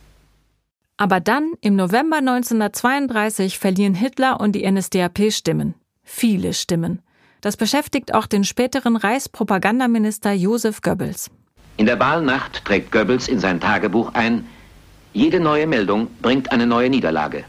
Aber 0.97 1.21
dann, 1.21 1.53
im 1.61 1.77
November 1.77 2.19
1932, 2.19 3.59
verlieren 3.59 3.95
Hitler 3.95 4.41
und 4.41 4.53
die 4.53 4.71
NSDAP 4.71 5.33
Stimmen. 5.33 5.75
Viele 6.03 6.53
Stimmen. 6.53 7.03
Das 7.41 7.57
beschäftigt 7.57 8.15
auch 8.15 8.27
den 8.27 8.45
späteren 8.45 8.97
Reichspropagandaminister 8.97 10.33
Josef 10.33 10.81
Goebbels. 10.81 11.31
In 11.79 11.87
der 11.87 11.99
Wahlnacht 11.99 12.65
trägt 12.67 12.93
Goebbels 12.93 13.29
in 13.29 13.39
sein 13.39 13.61
Tagebuch 13.61 14.13
ein, 14.13 14.47
jede 15.15 15.41
neue 15.41 15.67
Meldung 15.67 16.09
bringt 16.21 16.53
eine 16.53 16.67
neue 16.67 16.91
Niederlage. 16.91 17.45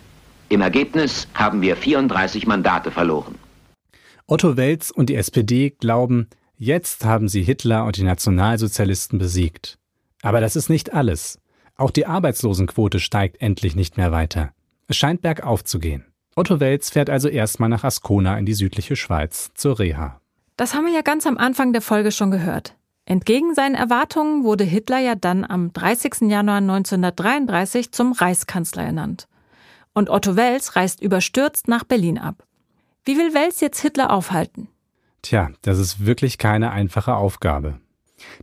Im 0.48 0.62
Ergebnis 0.62 1.27
haben 1.33 1.62
wir 1.62 1.75
34 1.75 2.48
Mandate 2.48 2.91
verloren. 2.91 3.36
Otto 4.27 4.55
Welz 4.55 4.91
und 4.91 5.09
die 5.09 5.15
SPD 5.15 5.71
glauben, 5.71 6.27
Jetzt 6.62 7.05
haben 7.05 7.29
sie 7.29 7.41
Hitler 7.41 7.86
und 7.86 7.95
die 7.95 8.03
Nationalsozialisten 8.03 9.17
besiegt. 9.17 9.77
Aber 10.21 10.41
das 10.41 10.57
ist 10.57 10.69
nicht 10.69 10.93
alles. 10.93 11.39
Auch 11.77 11.89
die 11.89 12.05
Arbeitslosenquote 12.05 13.00
steigt 13.00 13.41
endlich 13.41 13.77
nicht 13.77 13.95
mehr 13.95 14.12
weiter. 14.12 14.51
Es 14.89 14.98
scheint 14.98 15.21
bergauf 15.21 15.63
zu 15.63 15.79
gehen. 15.79 16.03
Otto 16.36 16.59
Welz 16.59 16.89
fährt 16.89 17.09
also 17.09 17.29
erstmal 17.29 17.69
nach 17.69 17.86
Ascona 17.86 18.38
in 18.38 18.45
die 18.45 18.53
südliche 18.53 18.98
Schweiz 18.98 19.51
zur 19.55 19.79
Reha. 19.79 20.19
Das 20.57 20.74
haben 20.74 20.86
wir 20.86 20.93
ja 20.93 21.01
ganz 21.01 21.25
am 21.25 21.38
Anfang 21.38 21.71
der 21.71 21.81
Folge 21.81 22.12
schon 22.12 22.29
gehört. 22.29 22.75
Entgegen 23.09 23.55
seinen 23.55 23.73
Erwartungen 23.73 24.43
wurde 24.43 24.63
Hitler 24.63 24.99
ja 24.99 25.15
dann 25.15 25.43
am 25.43 25.73
30. 25.73 26.29
Januar 26.29 26.57
1933 26.57 27.91
zum 27.91 28.11
Reichskanzler 28.11 28.83
ernannt. 28.83 29.27
Und 29.93 30.11
Otto 30.11 30.35
Wels 30.35 30.75
reist 30.75 31.01
überstürzt 31.01 31.67
nach 31.67 31.83
Berlin 31.83 32.19
ab. 32.19 32.43
Wie 33.05 33.17
will 33.17 33.33
Wels 33.33 33.61
jetzt 33.61 33.81
Hitler 33.81 34.13
aufhalten? 34.13 34.67
Tja, 35.23 35.49
das 35.63 35.79
ist 35.79 36.05
wirklich 36.05 36.37
keine 36.37 36.69
einfache 36.69 37.15
Aufgabe. 37.15 37.79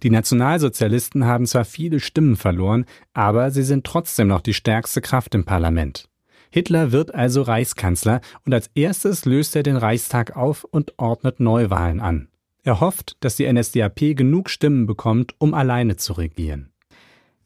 Die 0.02 0.10
Nationalsozialisten 0.10 1.26
haben 1.26 1.46
zwar 1.46 1.64
viele 1.64 2.00
Stimmen 2.00 2.34
verloren, 2.34 2.86
aber 3.14 3.52
sie 3.52 3.62
sind 3.62 3.86
trotzdem 3.86 4.26
noch 4.26 4.40
die 4.40 4.54
stärkste 4.54 5.00
Kraft 5.00 5.36
im 5.36 5.44
Parlament. 5.44 6.08
Hitler 6.50 6.90
wird 6.90 7.14
also 7.14 7.42
Reichskanzler 7.42 8.20
und 8.44 8.52
als 8.52 8.68
erstes 8.74 9.26
löst 9.26 9.54
er 9.54 9.62
den 9.62 9.76
Reichstag 9.76 10.36
auf 10.36 10.64
und 10.64 10.94
ordnet 10.98 11.38
Neuwahlen 11.38 12.00
an. 12.00 12.26
Er 12.66 12.80
hofft, 12.80 13.16
dass 13.20 13.36
die 13.36 13.50
NSDAP 13.50 14.16
genug 14.16 14.50
Stimmen 14.50 14.86
bekommt, 14.86 15.36
um 15.38 15.54
alleine 15.54 15.94
zu 15.94 16.14
regieren. 16.14 16.72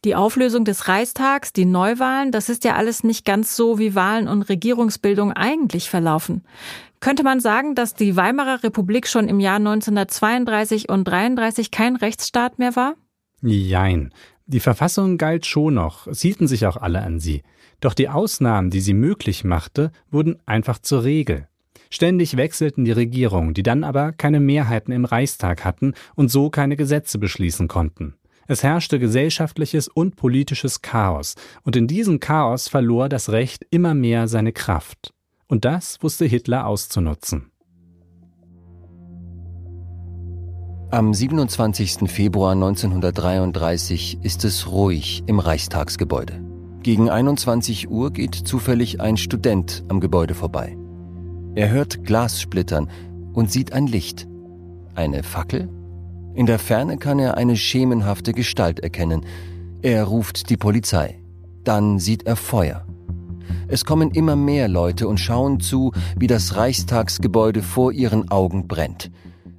Die 0.02 0.14
Auflösung 0.14 0.64
des 0.64 0.88
Reichstags, 0.88 1.52
die 1.52 1.66
Neuwahlen, 1.66 2.32
das 2.32 2.48
ist 2.48 2.64
ja 2.64 2.74
alles 2.76 3.04
nicht 3.04 3.26
ganz 3.26 3.54
so, 3.54 3.78
wie 3.78 3.94
Wahlen 3.94 4.28
und 4.28 4.48
Regierungsbildung 4.48 5.32
eigentlich 5.34 5.90
verlaufen. 5.90 6.42
Könnte 7.00 7.22
man 7.22 7.38
sagen, 7.38 7.74
dass 7.74 7.94
die 7.94 8.16
Weimarer 8.16 8.64
Republik 8.64 9.06
schon 9.06 9.28
im 9.28 9.40
Jahr 9.40 9.56
1932 9.56 10.88
und 10.88 11.04
33 11.04 11.70
kein 11.70 11.96
Rechtsstaat 11.96 12.58
mehr 12.58 12.74
war? 12.74 12.94
Jein. 13.42 14.14
Die 14.46 14.60
Verfassung 14.60 15.18
galt 15.18 15.44
schon 15.44 15.74
noch, 15.74 16.06
es 16.06 16.22
hielten 16.22 16.48
sich 16.48 16.64
auch 16.64 16.78
alle 16.78 17.02
an 17.02 17.20
sie. 17.20 17.42
Doch 17.80 17.92
die 17.92 18.08
Ausnahmen, 18.08 18.70
die 18.70 18.80
sie 18.80 18.94
möglich 18.94 19.44
machte, 19.44 19.92
wurden 20.10 20.38
einfach 20.46 20.78
zur 20.78 21.04
Regel. 21.04 21.46
Ständig 21.92 22.37
wechselten 22.37 22.85
die 22.85 22.92
Regierungen, 22.92 23.52
die 23.52 23.64
dann 23.64 23.82
aber 23.82 24.12
keine 24.12 24.38
Mehrheiten 24.38 24.92
im 24.92 25.04
Reichstag 25.04 25.64
hatten 25.64 25.94
und 26.14 26.30
so 26.30 26.49
keine 26.49 26.76
Gesetze 26.76 27.18
beschließen 27.18 27.66
konnten. 27.66 28.14
Es 28.47 28.62
herrschte 28.62 28.99
gesellschaftliches 28.99 29.88
und 29.88 30.16
politisches 30.16 30.82
Chaos, 30.82 31.35
und 31.62 31.76
in 31.76 31.87
diesem 31.87 32.18
Chaos 32.20 32.68
verlor 32.68 33.09
das 33.09 33.30
Recht 33.30 33.66
immer 33.70 33.94
mehr 33.94 34.28
seine 34.28 34.52
Kraft. 34.52 35.12
Und 35.47 35.64
das 35.64 36.00
wusste 36.00 36.26
Hitler 36.26 36.66
auszunutzen. 36.66 37.50
Am 40.92 41.14
27. 41.14 42.11
Februar 42.11 42.52
1933 42.52 44.18
ist 44.23 44.44
es 44.44 44.68
ruhig 44.68 45.23
im 45.26 45.38
Reichstagsgebäude. 45.38 46.40
Gegen 46.82 47.09
21 47.09 47.88
Uhr 47.88 48.12
geht 48.12 48.35
zufällig 48.35 49.00
ein 49.00 49.16
Student 49.16 49.85
am 49.88 50.00
Gebäude 50.00 50.35
vorbei. 50.35 50.76
Er 51.54 51.71
hört 51.71 52.04
Glas 52.04 52.40
splittern 52.40 52.88
und 53.33 53.50
sieht 53.50 53.73
ein 53.73 53.87
Licht. 53.87 54.28
Eine 54.95 55.23
Fackel? 55.23 55.69
In 56.35 56.47
der 56.47 56.61
Ferne 56.61 56.97
kann 56.97 57.19
er 57.19 57.37
eine 57.37 57.57
schemenhafte 57.57 58.33
Gestalt 58.33 58.78
erkennen. 58.80 59.26
Er 59.83 60.04
ruft 60.04 60.49
die 60.49 60.57
Polizei. 60.57 61.19
Dann 61.64 61.99
sieht 61.99 62.25
er 62.25 62.37
Feuer. 62.37 62.87
Es 63.66 63.85
kommen 63.85 64.11
immer 64.12 64.37
mehr 64.37 64.69
Leute 64.69 65.09
und 65.09 65.19
schauen 65.19 65.61
zu, 65.61 65.92
wie 66.16 66.28
das 66.28 66.57
Reichstagsgebäude 66.57 67.62
vor 67.62 67.92
ihren 67.92 68.30
Augen 68.30 68.69
brennt. 68.69 69.11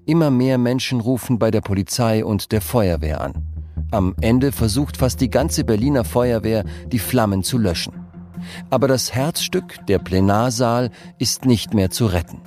Immer 0.05 0.31
mehr 0.31 0.57
Menschen 0.57 1.01
rufen 1.01 1.39
bei 1.39 1.51
der 1.51 1.61
Polizei 1.61 2.23
und 2.23 2.51
der 2.51 2.61
Feuerwehr 2.61 3.21
an. 3.21 3.33
Am 3.91 4.15
Ende 4.21 4.53
versucht 4.53 4.95
fast 4.95 5.19
die 5.19 5.29
ganze 5.29 5.65
Berliner 5.65 6.05
Feuerwehr, 6.05 6.63
die 6.91 6.99
Flammen 6.99 7.43
zu 7.43 7.57
löschen. 7.57 8.00
Aber 8.69 8.87
das 8.87 9.13
Herzstück, 9.13 9.85
der 9.87 9.99
Plenarsaal, 9.99 10.89
ist 11.17 11.45
nicht 11.45 11.73
mehr 11.73 11.89
zu 11.89 12.05
retten. 12.05 12.41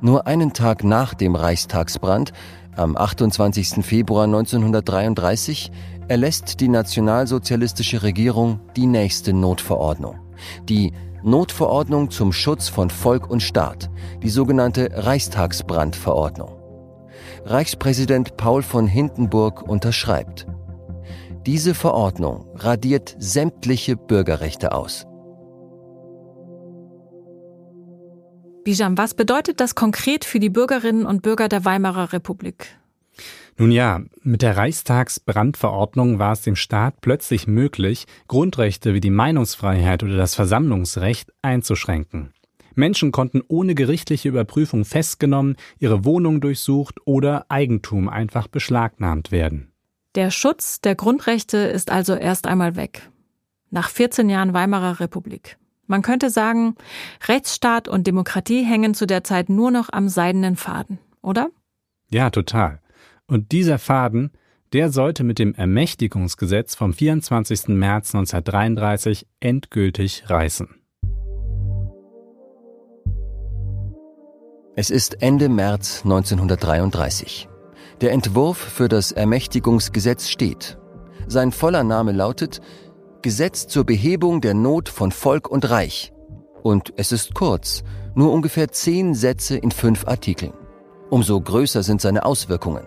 Nur 0.00 0.26
einen 0.26 0.52
Tag 0.52 0.84
nach 0.84 1.14
dem 1.14 1.34
Reichstagsbrand 1.34 2.32
am 2.76 2.96
28. 2.96 3.84
Februar 3.84 4.24
1933 4.24 5.72
erlässt 6.06 6.60
die 6.60 6.68
nationalsozialistische 6.68 8.02
Regierung 8.02 8.60
die 8.76 8.86
nächste 8.86 9.32
Notverordnung. 9.32 10.20
Die 10.68 10.92
Notverordnung 11.24 12.10
zum 12.10 12.32
Schutz 12.32 12.68
von 12.68 12.90
Volk 12.90 13.28
und 13.28 13.42
Staat, 13.42 13.90
die 14.22 14.28
sogenannte 14.28 14.90
Reichstagsbrandverordnung. 14.92 16.52
Reichspräsident 17.44 18.36
Paul 18.36 18.62
von 18.62 18.86
Hindenburg 18.86 19.62
unterschreibt. 19.62 20.46
Diese 21.48 21.74
Verordnung 21.74 22.44
radiert 22.56 23.16
sämtliche 23.18 23.96
Bürgerrechte 23.96 24.72
aus. 24.72 25.06
Bijam, 28.64 28.98
was 28.98 29.14
bedeutet 29.14 29.58
das 29.58 29.74
konkret 29.74 30.26
für 30.26 30.40
die 30.40 30.50
Bürgerinnen 30.50 31.06
und 31.06 31.22
Bürger 31.22 31.48
der 31.48 31.64
Weimarer 31.64 32.12
Republik? 32.12 32.76
Nun 33.56 33.70
ja, 33.70 34.02
mit 34.22 34.42
der 34.42 34.58
Reichstagsbrandverordnung 34.58 36.18
war 36.18 36.34
es 36.34 36.42
dem 36.42 36.54
Staat 36.54 37.00
plötzlich 37.00 37.46
möglich, 37.46 38.04
Grundrechte 38.26 38.92
wie 38.92 39.00
die 39.00 39.08
Meinungsfreiheit 39.08 40.02
oder 40.02 40.18
das 40.18 40.34
Versammlungsrecht 40.34 41.32
einzuschränken. 41.40 42.34
Menschen 42.74 43.10
konnten 43.10 43.40
ohne 43.48 43.74
gerichtliche 43.74 44.28
Überprüfung 44.28 44.84
festgenommen, 44.84 45.56
ihre 45.78 46.04
Wohnung 46.04 46.42
durchsucht 46.42 46.96
oder 47.06 47.46
Eigentum 47.48 48.10
einfach 48.10 48.48
beschlagnahmt 48.48 49.32
werden. 49.32 49.67
Der 50.18 50.32
Schutz 50.32 50.80
der 50.80 50.96
Grundrechte 50.96 51.58
ist 51.58 51.92
also 51.92 52.16
erst 52.16 52.48
einmal 52.48 52.74
weg. 52.74 53.08
Nach 53.70 53.88
14 53.88 54.28
Jahren 54.28 54.52
Weimarer 54.52 54.98
Republik. 54.98 55.58
Man 55.86 56.02
könnte 56.02 56.28
sagen, 56.28 56.74
Rechtsstaat 57.28 57.86
und 57.86 58.08
Demokratie 58.08 58.64
hängen 58.64 58.94
zu 58.94 59.06
der 59.06 59.22
Zeit 59.22 59.48
nur 59.48 59.70
noch 59.70 59.90
am 59.92 60.08
seidenen 60.08 60.56
Faden, 60.56 60.98
oder? 61.22 61.50
Ja, 62.10 62.30
total. 62.30 62.80
Und 63.28 63.52
dieser 63.52 63.78
Faden, 63.78 64.32
der 64.72 64.90
sollte 64.90 65.22
mit 65.22 65.38
dem 65.38 65.54
Ermächtigungsgesetz 65.54 66.74
vom 66.74 66.92
24. 66.92 67.68
März 67.68 68.12
1933 68.12 69.24
endgültig 69.38 70.24
reißen. 70.28 70.68
Es 74.74 74.90
ist 74.90 75.22
Ende 75.22 75.48
März 75.48 76.00
1933. 76.02 77.48
Der 78.00 78.12
Entwurf 78.12 78.58
für 78.58 78.88
das 78.88 79.10
Ermächtigungsgesetz 79.10 80.28
steht. 80.28 80.78
Sein 81.26 81.50
voller 81.50 81.82
Name 81.82 82.12
lautet 82.12 82.60
Gesetz 83.22 83.66
zur 83.66 83.84
Behebung 83.84 84.40
der 84.40 84.54
Not 84.54 84.88
von 84.88 85.10
Volk 85.10 85.50
und 85.50 85.68
Reich. 85.68 86.12
Und 86.62 86.92
es 86.96 87.10
ist 87.10 87.34
kurz, 87.34 87.82
nur 88.14 88.32
ungefähr 88.32 88.68
zehn 88.68 89.14
Sätze 89.14 89.56
in 89.56 89.72
fünf 89.72 90.06
Artikeln. 90.06 90.52
Umso 91.10 91.40
größer 91.40 91.82
sind 91.82 92.00
seine 92.00 92.24
Auswirkungen. 92.24 92.86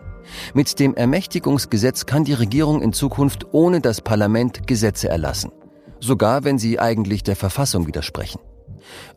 Mit 0.54 0.80
dem 0.80 0.96
Ermächtigungsgesetz 0.96 2.06
kann 2.06 2.24
die 2.24 2.34
Regierung 2.34 2.82
in 2.82 2.94
Zukunft 2.94 3.48
ohne 3.52 3.82
das 3.82 4.00
Parlament 4.00 4.66
Gesetze 4.66 5.10
erlassen, 5.10 5.52
sogar 6.00 6.46
wenn 6.46 6.58
sie 6.58 6.80
eigentlich 6.80 7.24
der 7.24 7.36
Verfassung 7.36 7.86
widersprechen. 7.86 8.40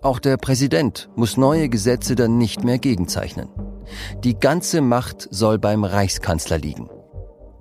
Auch 0.02 0.18
der 0.18 0.36
Präsident 0.36 1.08
muss 1.14 1.36
neue 1.36 1.68
Gesetze 1.68 2.14
dann 2.14 2.38
nicht 2.38 2.64
mehr 2.64 2.78
gegenzeichnen. 2.78 3.48
Die 4.22 4.38
ganze 4.38 4.80
Macht 4.80 5.28
soll 5.30 5.58
beim 5.58 5.84
Reichskanzler 5.84 6.58
liegen. 6.58 6.88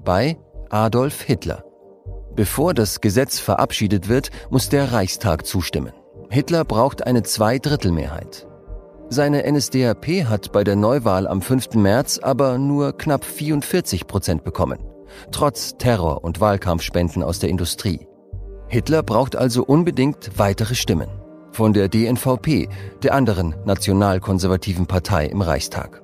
Bei 0.04 0.38
Adolf 0.70 1.22
Hitler. 1.22 1.64
Bevor 2.36 2.74
das 2.74 3.02
Gesetz 3.02 3.40
verabschiedet 3.40 4.10
wird, 4.10 4.32
muss 4.50 4.70
der 4.70 4.92
Reichstag 4.92 5.46
zustimmen. 5.46 5.94
Hitler 6.30 6.66
braucht 6.66 7.06
eine 7.06 7.24
Zweidrittelmehrheit. 7.24 8.48
Seine 9.10 9.44
NSDAP 9.52 10.26
hat 10.28 10.52
bei 10.52 10.64
der 10.64 10.76
Neuwahl 10.76 11.28
am 11.28 11.42
5. 11.42 11.76
März 11.76 12.18
aber 12.18 12.58
nur 12.58 12.98
knapp 12.98 13.24
44 13.24 14.08
Prozent 14.08 14.44
bekommen, 14.44 14.80
trotz 15.32 15.78
Terror 15.78 16.24
und 16.24 16.42
Wahlkampfspenden 16.42 17.22
aus 17.22 17.38
der 17.38 17.50
Industrie. 17.50 18.08
Hitler 18.68 19.04
braucht 19.04 19.36
also 19.36 19.64
unbedingt 19.64 20.32
weitere 20.40 20.74
Stimmen 20.74 21.23
von 21.54 21.74
der 21.74 21.88
DNVP, 21.88 22.68
der 23.04 23.14
anderen 23.14 23.56
nationalkonservativen 23.66 24.88
Partei 24.88 25.28
im 25.28 25.42
Reichstag. 25.42 26.02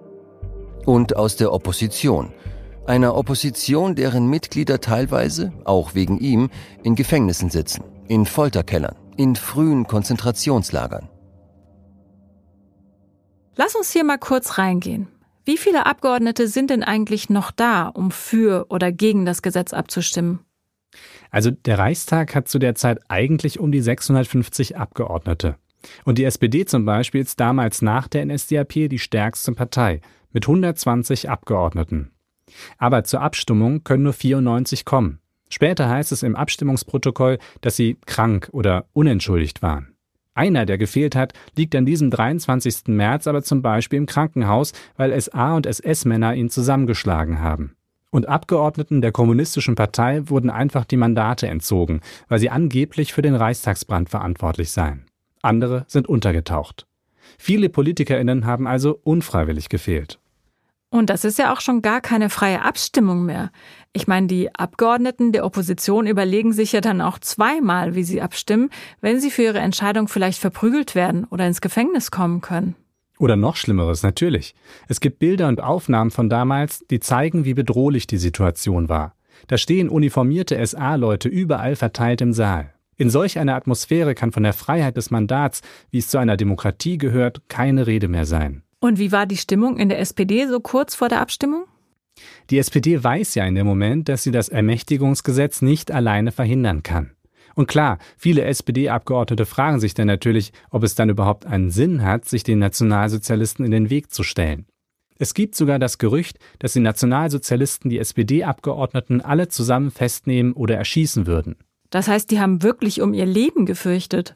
Und 0.85 1.15
aus 1.15 1.35
der 1.35 1.51
Opposition, 1.51 2.31
einer 2.85 3.15
Opposition, 3.15 3.95
deren 3.95 4.27
Mitglieder 4.27 4.81
teilweise, 4.81 5.51
auch 5.65 5.93
wegen 5.93 6.17
ihm, 6.17 6.49
in 6.83 6.95
Gefängnissen 6.95 7.49
sitzen, 7.49 7.83
in 8.07 8.25
Folterkellern, 8.25 8.95
in 9.17 9.35
frühen 9.35 9.85
Konzentrationslagern. 9.85 11.09
Lass 13.55 13.75
uns 13.75 13.91
hier 13.91 14.03
mal 14.03 14.17
kurz 14.17 14.57
reingehen. 14.57 15.07
Wie 15.45 15.57
viele 15.57 15.85
Abgeordnete 15.85 16.47
sind 16.47 16.69
denn 16.69 16.83
eigentlich 16.83 17.29
noch 17.29 17.51
da, 17.51 17.87
um 17.87 18.11
für 18.11 18.67
oder 18.69 18.91
gegen 18.91 19.25
das 19.25 19.41
Gesetz 19.41 19.73
abzustimmen? 19.73 20.39
Also 21.29 21.51
der 21.51 21.77
Reichstag 21.77 22.35
hat 22.35 22.47
zu 22.47 22.59
der 22.59 22.75
Zeit 22.75 22.99
eigentlich 23.07 23.59
um 23.59 23.71
die 23.71 23.81
650 23.81 24.77
Abgeordnete. 24.77 25.55
Und 26.03 26.17
die 26.17 26.25
SPD 26.25 26.65
zum 26.65 26.85
Beispiel 26.85 27.21
ist 27.21 27.39
damals 27.39 27.81
nach 27.81 28.07
der 28.07 28.25
NSDAP 28.25 28.89
die 28.89 28.99
stärkste 28.99 29.53
Partei 29.53 30.01
mit 30.31 30.45
120 30.45 31.29
Abgeordneten. 31.29 32.11
Aber 32.77 33.03
zur 33.03 33.21
Abstimmung 33.21 33.83
können 33.83 34.03
nur 34.03 34.13
94 34.13 34.85
kommen. 34.85 35.19
Später 35.49 35.89
heißt 35.89 36.11
es 36.11 36.23
im 36.23 36.35
Abstimmungsprotokoll, 36.35 37.39
dass 37.61 37.75
sie 37.75 37.97
krank 38.05 38.49
oder 38.51 38.85
unentschuldigt 38.93 39.61
waren. 39.61 39.95
Einer, 40.35 40.65
der 40.65 40.77
gefehlt 40.77 41.15
hat, 41.15 41.33
liegt 41.57 41.75
an 41.75 41.85
diesem 41.85 42.11
23. 42.11 42.87
März 42.87 43.27
aber 43.27 43.43
zum 43.43 43.61
Beispiel 43.61 43.97
im 43.97 44.05
Krankenhaus, 44.05 44.73
weil 44.95 45.19
SA 45.19 45.55
und 45.55 45.65
SS-Männer 45.65 46.35
ihn 46.35 46.49
zusammengeschlagen 46.49 47.41
haben. 47.41 47.75
Und 48.11 48.27
Abgeordneten 48.27 49.01
der 49.01 49.11
Kommunistischen 49.11 49.75
Partei 49.75 50.21
wurden 50.25 50.49
einfach 50.49 50.85
die 50.85 50.97
Mandate 50.97 51.47
entzogen, 51.47 52.01
weil 52.27 52.39
sie 52.39 52.49
angeblich 52.49 53.13
für 53.13 53.21
den 53.21 53.35
Reichstagsbrand 53.35 54.09
verantwortlich 54.09 54.71
seien. 54.71 55.05
Andere 55.41 55.85
sind 55.87 56.07
untergetaucht. 56.07 56.87
Viele 57.37 57.69
PolitikerInnen 57.69 58.45
haben 58.45 58.67
also 58.67 58.99
unfreiwillig 59.03 59.69
gefehlt. 59.69 60.19
Und 60.91 61.11
das 61.11 61.23
ist 61.23 61.37
ja 61.37 61.53
auch 61.53 61.61
schon 61.61 61.83
gar 61.83 62.01
keine 62.01 62.31
freie 62.31 62.63
Abstimmung 62.63 63.23
mehr. 63.23 63.51
Ich 63.93 64.07
meine, 64.07 64.25
die 64.25 64.53
Abgeordneten 64.55 65.31
der 65.31 65.45
Opposition 65.45 66.07
überlegen 66.07 66.51
sich 66.51 66.71
ja 66.71 66.81
dann 66.81 67.01
auch 67.01 67.19
zweimal, 67.19 67.93
wie 67.93 68.03
sie 68.03 68.23
abstimmen, 68.23 68.71
wenn 68.99 69.19
sie 69.19 69.29
für 69.29 69.43
ihre 69.43 69.59
Entscheidung 69.59 70.07
vielleicht 70.07 70.39
verprügelt 70.39 70.95
werden 70.95 71.25
oder 71.25 71.45
ins 71.45 71.61
Gefängnis 71.61 72.09
kommen 72.09 72.41
können. 72.41 72.75
Oder 73.19 73.35
noch 73.35 73.57
Schlimmeres, 73.57 74.01
natürlich. 74.01 74.55
Es 74.87 75.01
gibt 75.01 75.19
Bilder 75.19 75.49
und 75.49 75.61
Aufnahmen 75.61 76.09
von 76.09 76.29
damals, 76.29 76.85
die 76.89 77.01
zeigen, 77.01 77.45
wie 77.45 77.53
bedrohlich 77.53 78.07
die 78.07 78.17
Situation 78.17 78.89
war. 78.89 79.13
Da 79.47 79.57
stehen 79.57 79.89
uniformierte 79.89 80.65
SA-Leute 80.65 81.27
überall 81.29 81.75
verteilt 81.75 82.21
im 82.21 82.33
Saal. 82.33 82.73
In 82.95 83.09
solch 83.09 83.37
einer 83.37 83.55
Atmosphäre 83.55 84.15
kann 84.15 84.31
von 84.31 84.43
der 84.43 84.53
Freiheit 84.53 84.97
des 84.97 85.11
Mandats, 85.11 85.61
wie 85.91 85.99
es 85.99 86.09
zu 86.09 86.17
einer 86.17 86.37
Demokratie 86.37 86.97
gehört, 86.97 87.41
keine 87.49 87.87
Rede 87.87 88.07
mehr 88.07 88.25
sein. 88.25 88.63
Und 88.79 88.99
wie 88.99 89.11
war 89.11 89.25
die 89.25 89.37
Stimmung 89.37 89.77
in 89.77 89.89
der 89.89 89.99
SPD 89.99 90.47
so 90.47 90.61
kurz 90.61 90.95
vor 90.95 91.09
der 91.09 91.21
Abstimmung? 91.21 91.65
Die 92.49 92.57
SPD 92.57 93.01
weiß 93.01 93.35
ja 93.35 93.45
in 93.45 93.55
dem 93.55 93.67
Moment, 93.67 94.09
dass 94.09 94.23
sie 94.23 94.31
das 94.31 94.49
Ermächtigungsgesetz 94.49 95.61
nicht 95.61 95.91
alleine 95.91 96.31
verhindern 96.31 96.83
kann. 96.83 97.11
Und 97.55 97.67
klar, 97.67 97.97
viele 98.17 98.43
SPD-Abgeordnete 98.43 99.45
fragen 99.45 99.79
sich 99.79 99.93
dann 99.93 100.07
natürlich, 100.07 100.53
ob 100.69 100.83
es 100.83 100.95
dann 100.95 101.09
überhaupt 101.09 101.45
einen 101.45 101.69
Sinn 101.69 102.03
hat, 102.03 102.25
sich 102.25 102.43
den 102.43 102.59
Nationalsozialisten 102.59 103.65
in 103.65 103.71
den 103.71 103.89
Weg 103.89 104.11
zu 104.11 104.23
stellen. 104.23 104.65
Es 105.17 105.33
gibt 105.33 105.55
sogar 105.55 105.79
das 105.79 105.97
Gerücht, 105.97 106.39
dass 106.59 106.73
die 106.73 106.79
Nationalsozialisten 106.79 107.89
die 107.89 107.99
SPD-Abgeordneten 107.99 109.19
alle 109.19 109.49
zusammen 109.49 109.91
festnehmen 109.91 110.53
oder 110.53 110.77
erschießen 110.77 111.27
würden. 111.27 111.57
Das 111.89 112.07
heißt, 112.07 112.31
die 112.31 112.39
haben 112.39 112.63
wirklich 112.63 113.01
um 113.01 113.13
ihr 113.13 113.25
Leben 113.25 113.65
gefürchtet. 113.65 114.35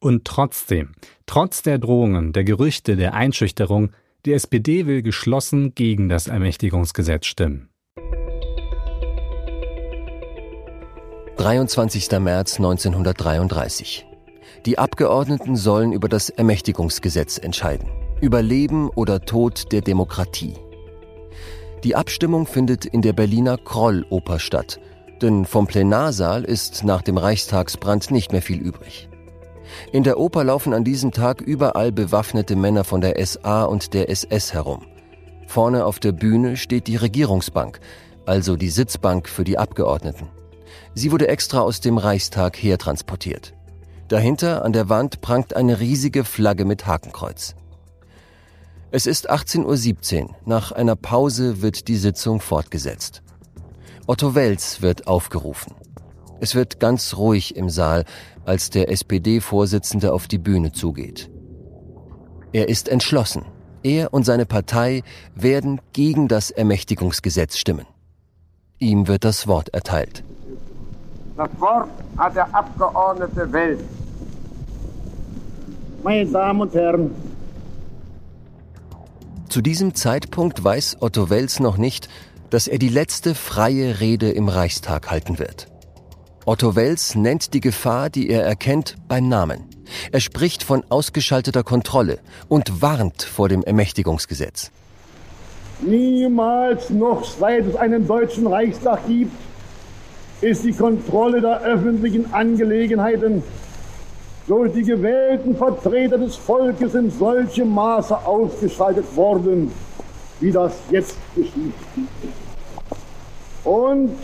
Und 0.00 0.24
trotzdem, 0.24 0.92
trotz 1.26 1.62
der 1.62 1.78
Drohungen, 1.78 2.32
der 2.32 2.44
Gerüchte, 2.44 2.96
der 2.96 3.14
Einschüchterung, 3.14 3.90
die 4.24 4.32
SPD 4.32 4.86
will 4.86 5.02
geschlossen 5.02 5.74
gegen 5.74 6.08
das 6.08 6.26
Ermächtigungsgesetz 6.26 7.26
stimmen. 7.26 7.68
23. 11.36 12.20
März 12.20 12.56
1933. 12.56 14.06
Die 14.66 14.78
Abgeordneten 14.78 15.56
sollen 15.56 15.92
über 15.92 16.08
das 16.08 16.30
Ermächtigungsgesetz 16.30 17.38
entscheiden. 17.38 17.88
Über 18.20 18.40
Leben 18.40 18.88
oder 18.88 19.20
Tod 19.20 19.72
der 19.72 19.80
Demokratie. 19.80 20.54
Die 21.82 21.96
Abstimmung 21.96 22.46
findet 22.46 22.86
in 22.86 23.02
der 23.02 23.12
Berliner 23.12 23.58
Krolloper 23.58 24.38
statt, 24.38 24.78
denn 25.22 25.44
vom 25.44 25.66
Plenarsaal 25.66 26.44
ist 26.44 26.84
nach 26.84 27.02
dem 27.02 27.18
Reichstagsbrand 27.18 28.12
nicht 28.12 28.30
mehr 28.30 28.42
viel 28.42 28.60
übrig. 28.60 29.08
In 29.92 30.04
der 30.04 30.18
Oper 30.18 30.44
laufen 30.44 30.72
an 30.72 30.84
diesem 30.84 31.10
Tag 31.10 31.40
überall 31.40 31.90
bewaffnete 31.90 32.54
Männer 32.54 32.84
von 32.84 33.00
der 33.00 33.24
SA 33.26 33.64
und 33.64 33.92
der 33.92 34.08
SS 34.08 34.54
herum. 34.54 34.86
Vorne 35.48 35.84
auf 35.84 35.98
der 35.98 36.12
Bühne 36.12 36.56
steht 36.56 36.86
die 36.86 36.96
Regierungsbank, 36.96 37.80
also 38.24 38.56
die 38.56 38.70
Sitzbank 38.70 39.28
für 39.28 39.44
die 39.44 39.58
Abgeordneten. 39.58 40.28
Sie 40.94 41.10
wurde 41.10 41.28
extra 41.28 41.60
aus 41.60 41.80
dem 41.80 41.98
Reichstag 41.98 42.56
hertransportiert. 42.56 43.54
Dahinter 44.08 44.64
an 44.64 44.72
der 44.72 44.88
Wand 44.88 45.20
prangt 45.20 45.56
eine 45.56 45.80
riesige 45.80 46.24
Flagge 46.24 46.64
mit 46.64 46.86
Hakenkreuz. 46.86 47.56
Es 48.90 49.06
ist 49.06 49.30
18.17 49.30 50.22
Uhr. 50.22 50.36
Nach 50.44 50.70
einer 50.70 50.94
Pause 50.94 51.62
wird 51.62 51.88
die 51.88 51.96
Sitzung 51.96 52.40
fortgesetzt. 52.40 53.22
Otto 54.06 54.36
Wels 54.36 54.82
wird 54.82 55.08
aufgerufen. 55.08 55.74
Es 56.40 56.54
wird 56.54 56.78
ganz 56.78 57.16
ruhig 57.16 57.56
im 57.56 57.70
Saal, 57.70 58.04
als 58.44 58.70
der 58.70 58.90
SPD-Vorsitzende 58.90 60.12
auf 60.12 60.28
die 60.28 60.38
Bühne 60.38 60.72
zugeht. 60.72 61.30
Er 62.52 62.68
ist 62.68 62.88
entschlossen. 62.88 63.46
Er 63.82 64.14
und 64.14 64.24
seine 64.24 64.46
Partei 64.46 65.02
werden 65.34 65.80
gegen 65.92 66.28
das 66.28 66.50
Ermächtigungsgesetz 66.50 67.56
stimmen. 67.58 67.86
Ihm 68.78 69.08
wird 69.08 69.24
das 69.24 69.48
Wort 69.48 69.70
erteilt. 69.70 70.22
Das 71.36 71.50
Wort 71.58 71.88
hat 72.16 72.36
der 72.36 72.54
Abgeordnete 72.54 73.52
Welt. 73.52 73.80
Meine 76.02 76.26
Damen 76.30 76.60
und 76.60 76.74
Herren, 76.74 77.10
Zu 79.48 79.60
diesem 79.60 79.94
Zeitpunkt 79.94 80.62
weiß 80.62 80.98
Otto 81.00 81.30
Wels 81.30 81.60
noch 81.60 81.76
nicht, 81.76 82.08
dass 82.50 82.66
er 82.68 82.78
die 82.78 82.88
letzte 82.88 83.34
freie 83.34 84.00
Rede 84.00 84.30
im 84.30 84.48
Reichstag 84.48 85.10
halten 85.10 85.38
wird. 85.38 85.68
Otto 86.44 86.76
Wels 86.76 87.14
nennt 87.14 87.54
die 87.54 87.60
Gefahr, 87.60 88.10
die 88.10 88.28
er 88.28 88.44
erkennt, 88.44 88.96
beim 89.08 89.28
Namen. 89.28 89.64
Er 90.12 90.20
spricht 90.20 90.62
von 90.62 90.84
ausgeschalteter 90.88 91.62
Kontrolle 91.62 92.18
und 92.48 92.82
warnt 92.82 93.22
vor 93.22 93.48
dem 93.48 93.62
Ermächtigungsgesetz. 93.62 94.70
niemals 95.80 96.90
noch 96.90 97.24
seit 97.24 97.66
es 97.66 97.76
einen 97.76 98.06
deutschen 98.06 98.46
Reichstag 98.46 99.06
gibt, 99.06 99.32
ist 100.44 100.64
die 100.64 100.72
Kontrolle 100.72 101.40
der 101.40 101.62
öffentlichen 101.62 102.32
Angelegenheiten 102.32 103.42
durch 104.46 104.72
die 104.74 104.82
gewählten 104.82 105.56
Vertreter 105.56 106.18
des 106.18 106.36
Volkes 106.36 106.94
in 106.94 107.10
solchem 107.10 107.70
Maße 107.70 108.14
ausgeschaltet 108.26 109.16
worden, 109.16 109.72
wie 110.40 110.52
das 110.52 110.74
jetzt 110.90 111.16
geschieht. 111.34 111.72
Und 113.64 114.16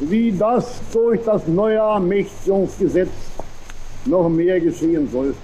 wie 0.00 0.32
das 0.32 0.80
durch 0.92 1.22
das 1.24 1.46
neue 1.46 1.78
Ermächtigungsgesetz 1.78 3.08
noch 4.04 4.28
mehr 4.28 4.60
geschehen 4.60 5.08
soll. 5.10 5.34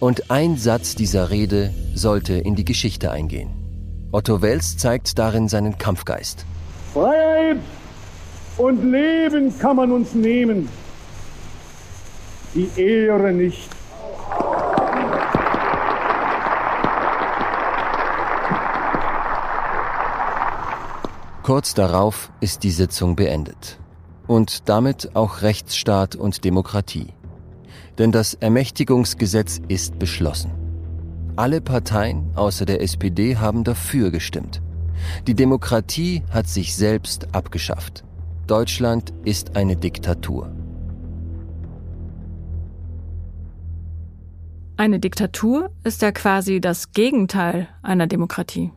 Und 0.00 0.30
ein 0.30 0.56
Satz 0.56 0.94
dieser 0.94 1.30
Rede 1.30 1.74
sollte 1.94 2.34
in 2.34 2.54
die 2.54 2.64
Geschichte 2.64 3.10
eingehen. 3.10 3.50
Otto 4.12 4.40
Wels 4.40 4.78
zeigt 4.78 5.18
darin 5.18 5.48
seinen 5.48 5.76
Kampfgeist. 5.76 6.46
Freiheit 6.94 7.58
und 8.56 8.90
Leben 8.90 9.58
kann 9.58 9.76
man 9.76 9.90
uns 9.92 10.14
nehmen, 10.14 10.68
die 12.54 12.70
Ehre 12.76 13.32
nicht. 13.32 13.68
Kurz 21.42 21.74
darauf 21.74 22.30
ist 22.40 22.62
die 22.62 22.70
Sitzung 22.70 23.16
beendet. 23.16 23.78
Und 24.26 24.70
damit 24.70 25.14
auch 25.14 25.42
Rechtsstaat 25.42 26.16
und 26.16 26.42
Demokratie. 26.44 27.08
Denn 27.98 28.12
das 28.12 28.32
Ermächtigungsgesetz 28.32 29.60
ist 29.68 29.98
beschlossen. 29.98 30.52
Alle 31.36 31.60
Parteien 31.60 32.30
außer 32.34 32.64
der 32.64 32.80
SPD 32.80 33.36
haben 33.36 33.62
dafür 33.62 34.10
gestimmt. 34.10 34.62
Die 35.26 35.34
Demokratie 35.34 36.22
hat 36.30 36.48
sich 36.48 36.74
selbst 36.74 37.34
abgeschafft. 37.34 38.04
Deutschland 38.46 39.14
ist 39.24 39.56
eine 39.56 39.74
Diktatur. 39.74 40.54
Eine 44.76 45.00
Diktatur 45.00 45.70
ist 45.82 46.02
ja 46.02 46.12
quasi 46.12 46.60
das 46.60 46.92
Gegenteil 46.92 47.68
einer 47.82 48.06
Demokratie. 48.06 48.70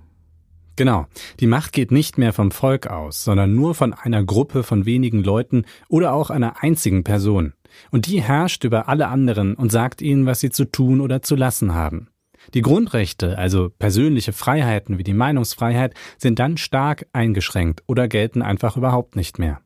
Genau. 0.77 1.07
Die 1.41 1.47
Macht 1.47 1.73
geht 1.73 1.91
nicht 1.91 2.17
mehr 2.17 2.31
vom 2.31 2.51
Volk 2.51 2.87
aus, 2.87 3.25
sondern 3.25 3.55
nur 3.55 3.75
von 3.75 3.93
einer 3.93 4.23
Gruppe 4.23 4.63
von 4.63 4.85
wenigen 4.85 5.21
Leuten 5.21 5.65
oder 5.89 6.13
auch 6.13 6.29
einer 6.29 6.63
einzigen 6.63 7.03
Person. 7.03 7.51
Und 7.91 8.05
die 8.05 8.21
herrscht 8.21 8.63
über 8.63 8.87
alle 8.87 9.09
anderen 9.09 9.53
und 9.55 9.69
sagt 9.69 10.01
ihnen, 10.01 10.25
was 10.25 10.39
sie 10.39 10.49
zu 10.49 10.63
tun 10.71 11.01
oder 11.01 11.21
zu 11.23 11.35
lassen 11.35 11.73
haben. 11.73 12.07
Die 12.53 12.61
Grundrechte, 12.61 13.37
also 13.37 13.69
persönliche 13.69 14.33
Freiheiten 14.33 14.97
wie 14.97 15.03
die 15.03 15.13
Meinungsfreiheit, 15.13 15.93
sind 16.17 16.39
dann 16.39 16.57
stark 16.57 17.07
eingeschränkt 17.13 17.83
oder 17.87 18.07
gelten 18.07 18.41
einfach 18.41 18.77
überhaupt 18.77 19.15
nicht 19.15 19.39
mehr. 19.39 19.61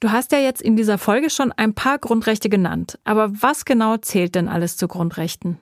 Du 0.00 0.10
hast 0.10 0.32
ja 0.32 0.38
jetzt 0.38 0.62
in 0.62 0.76
dieser 0.76 0.96
Folge 0.96 1.28
schon 1.28 1.52
ein 1.52 1.74
paar 1.74 1.98
Grundrechte 1.98 2.48
genannt, 2.48 2.98
aber 3.04 3.30
was 3.42 3.66
genau 3.66 3.98
zählt 3.98 4.34
denn 4.34 4.48
alles 4.48 4.76
zu 4.78 4.88
Grundrechten? 4.88 5.58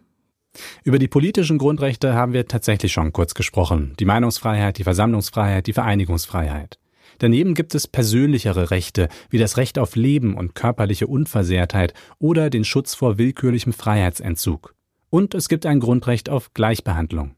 Über 0.85 0.99
die 0.99 1.09
politischen 1.09 1.59
Grundrechte 1.59 2.15
haben 2.15 2.33
wir 2.33 2.47
tatsächlich 2.47 2.93
schon 2.93 3.13
kurz 3.13 3.35
gesprochen. 3.35 3.95
Die 3.99 4.05
Meinungsfreiheit, 4.05 4.79
die 4.79 4.85
Versammlungsfreiheit, 4.85 5.67
die 5.67 5.73
Vereinigungsfreiheit. 5.73 6.79
Daneben 7.19 7.55
gibt 7.55 7.75
es 7.75 7.89
persönlichere 7.89 8.71
Rechte, 8.71 9.09
wie 9.29 9.39
das 9.39 9.57
Recht 9.57 9.79
auf 9.79 9.97
Leben 9.97 10.37
und 10.37 10.55
körperliche 10.55 11.09
Unversehrtheit 11.09 11.93
oder 12.19 12.49
den 12.49 12.65
Schutz 12.65 12.95
vor 12.95 13.19
willkürlichem 13.19 13.73
Freiheitsentzug. 13.73 14.75
Und 15.11 15.35
es 15.35 15.49
gibt 15.49 15.67
ein 15.67 15.81
Grundrecht 15.81 16.29
auf 16.29 16.53
Gleichbehandlung. 16.55 17.35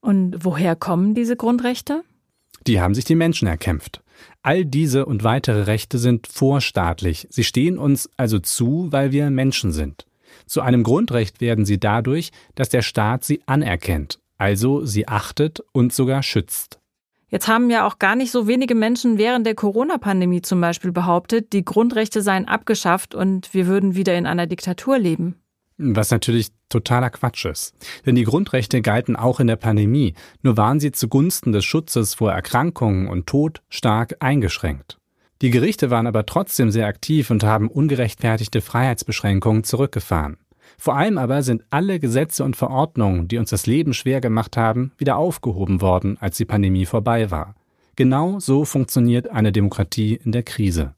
Und 0.00 0.44
woher 0.44 0.76
kommen 0.76 1.14
diese 1.14 1.36
Grundrechte? 1.36 2.02
Die 2.66 2.80
haben 2.80 2.94
sich 2.94 3.04
die 3.04 3.14
Menschen 3.14 3.48
erkämpft. 3.48 4.02
All 4.42 4.64
diese 4.64 5.06
und 5.06 5.24
weitere 5.24 5.62
Rechte 5.62 5.98
sind 5.98 6.26
vorstaatlich. 6.26 7.26
Sie 7.30 7.44
stehen 7.44 7.78
uns 7.78 8.08
also 8.16 8.38
zu, 8.38 8.88
weil 8.90 9.12
wir 9.12 9.30
Menschen 9.30 9.72
sind. 9.72 10.06
Zu 10.46 10.60
einem 10.60 10.82
Grundrecht 10.82 11.40
werden 11.40 11.64
sie 11.64 11.78
dadurch, 11.78 12.30
dass 12.54 12.68
der 12.68 12.82
Staat 12.82 13.24
sie 13.24 13.42
anerkennt, 13.46 14.18
also 14.36 14.84
sie 14.84 15.08
achtet 15.08 15.60
und 15.72 15.92
sogar 15.92 16.22
schützt. 16.22 16.78
Jetzt 17.30 17.48
haben 17.48 17.68
ja 17.70 17.86
auch 17.86 17.98
gar 17.98 18.16
nicht 18.16 18.30
so 18.30 18.46
wenige 18.46 18.74
Menschen 18.74 19.18
während 19.18 19.46
der 19.46 19.54
Corona-Pandemie 19.54 20.40
zum 20.40 20.60
Beispiel 20.60 20.92
behauptet, 20.92 21.52
die 21.52 21.64
Grundrechte 21.64 22.22
seien 22.22 22.48
abgeschafft 22.48 23.14
und 23.14 23.52
wir 23.52 23.66
würden 23.66 23.94
wieder 23.94 24.16
in 24.16 24.26
einer 24.26 24.46
Diktatur 24.46 24.98
leben. 24.98 25.36
Was 25.78 26.10
natürlich 26.10 26.48
totaler 26.68 27.10
Quatsch 27.10 27.44
ist. 27.44 27.74
Denn 28.04 28.16
die 28.16 28.24
Grundrechte 28.24 28.82
galten 28.82 29.14
auch 29.16 29.38
in 29.38 29.46
der 29.46 29.56
Pandemie, 29.56 30.14
nur 30.42 30.56
waren 30.56 30.80
sie 30.80 30.92
zugunsten 30.92 31.52
des 31.52 31.64
Schutzes 31.64 32.14
vor 32.14 32.32
Erkrankungen 32.32 33.08
und 33.08 33.26
Tod 33.26 33.62
stark 33.68 34.16
eingeschränkt. 34.20 34.98
Die 35.40 35.50
Gerichte 35.50 35.90
waren 35.90 36.08
aber 36.08 36.26
trotzdem 36.26 36.72
sehr 36.72 36.88
aktiv 36.88 37.30
und 37.30 37.44
haben 37.44 37.68
ungerechtfertigte 37.68 38.60
Freiheitsbeschränkungen 38.60 39.62
zurückgefahren. 39.62 40.38
Vor 40.76 40.96
allem 40.96 41.16
aber 41.16 41.42
sind 41.42 41.64
alle 41.70 42.00
Gesetze 42.00 42.44
und 42.44 42.56
Verordnungen, 42.56 43.28
die 43.28 43.38
uns 43.38 43.50
das 43.50 43.66
Leben 43.66 43.94
schwer 43.94 44.20
gemacht 44.20 44.56
haben, 44.56 44.92
wieder 44.98 45.16
aufgehoben 45.16 45.80
worden, 45.80 46.18
als 46.20 46.36
die 46.36 46.44
Pandemie 46.44 46.86
vorbei 46.86 47.30
war. 47.30 47.54
Genau 47.94 48.40
so 48.40 48.64
funktioniert 48.64 49.28
eine 49.28 49.52
Demokratie 49.52 50.14
in 50.14 50.32
der 50.32 50.42
Krise. 50.42 50.94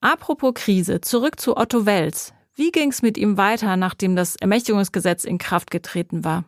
Apropos 0.00 0.54
Krise, 0.54 1.00
zurück 1.00 1.40
zu 1.40 1.56
Otto 1.56 1.84
Wels. 1.84 2.32
Wie 2.58 2.72
ging 2.72 2.90
es 2.90 3.02
mit 3.02 3.16
ihm 3.16 3.36
weiter, 3.36 3.76
nachdem 3.76 4.16
das 4.16 4.34
Ermächtigungsgesetz 4.34 5.22
in 5.22 5.38
Kraft 5.38 5.70
getreten 5.70 6.24
war? 6.24 6.44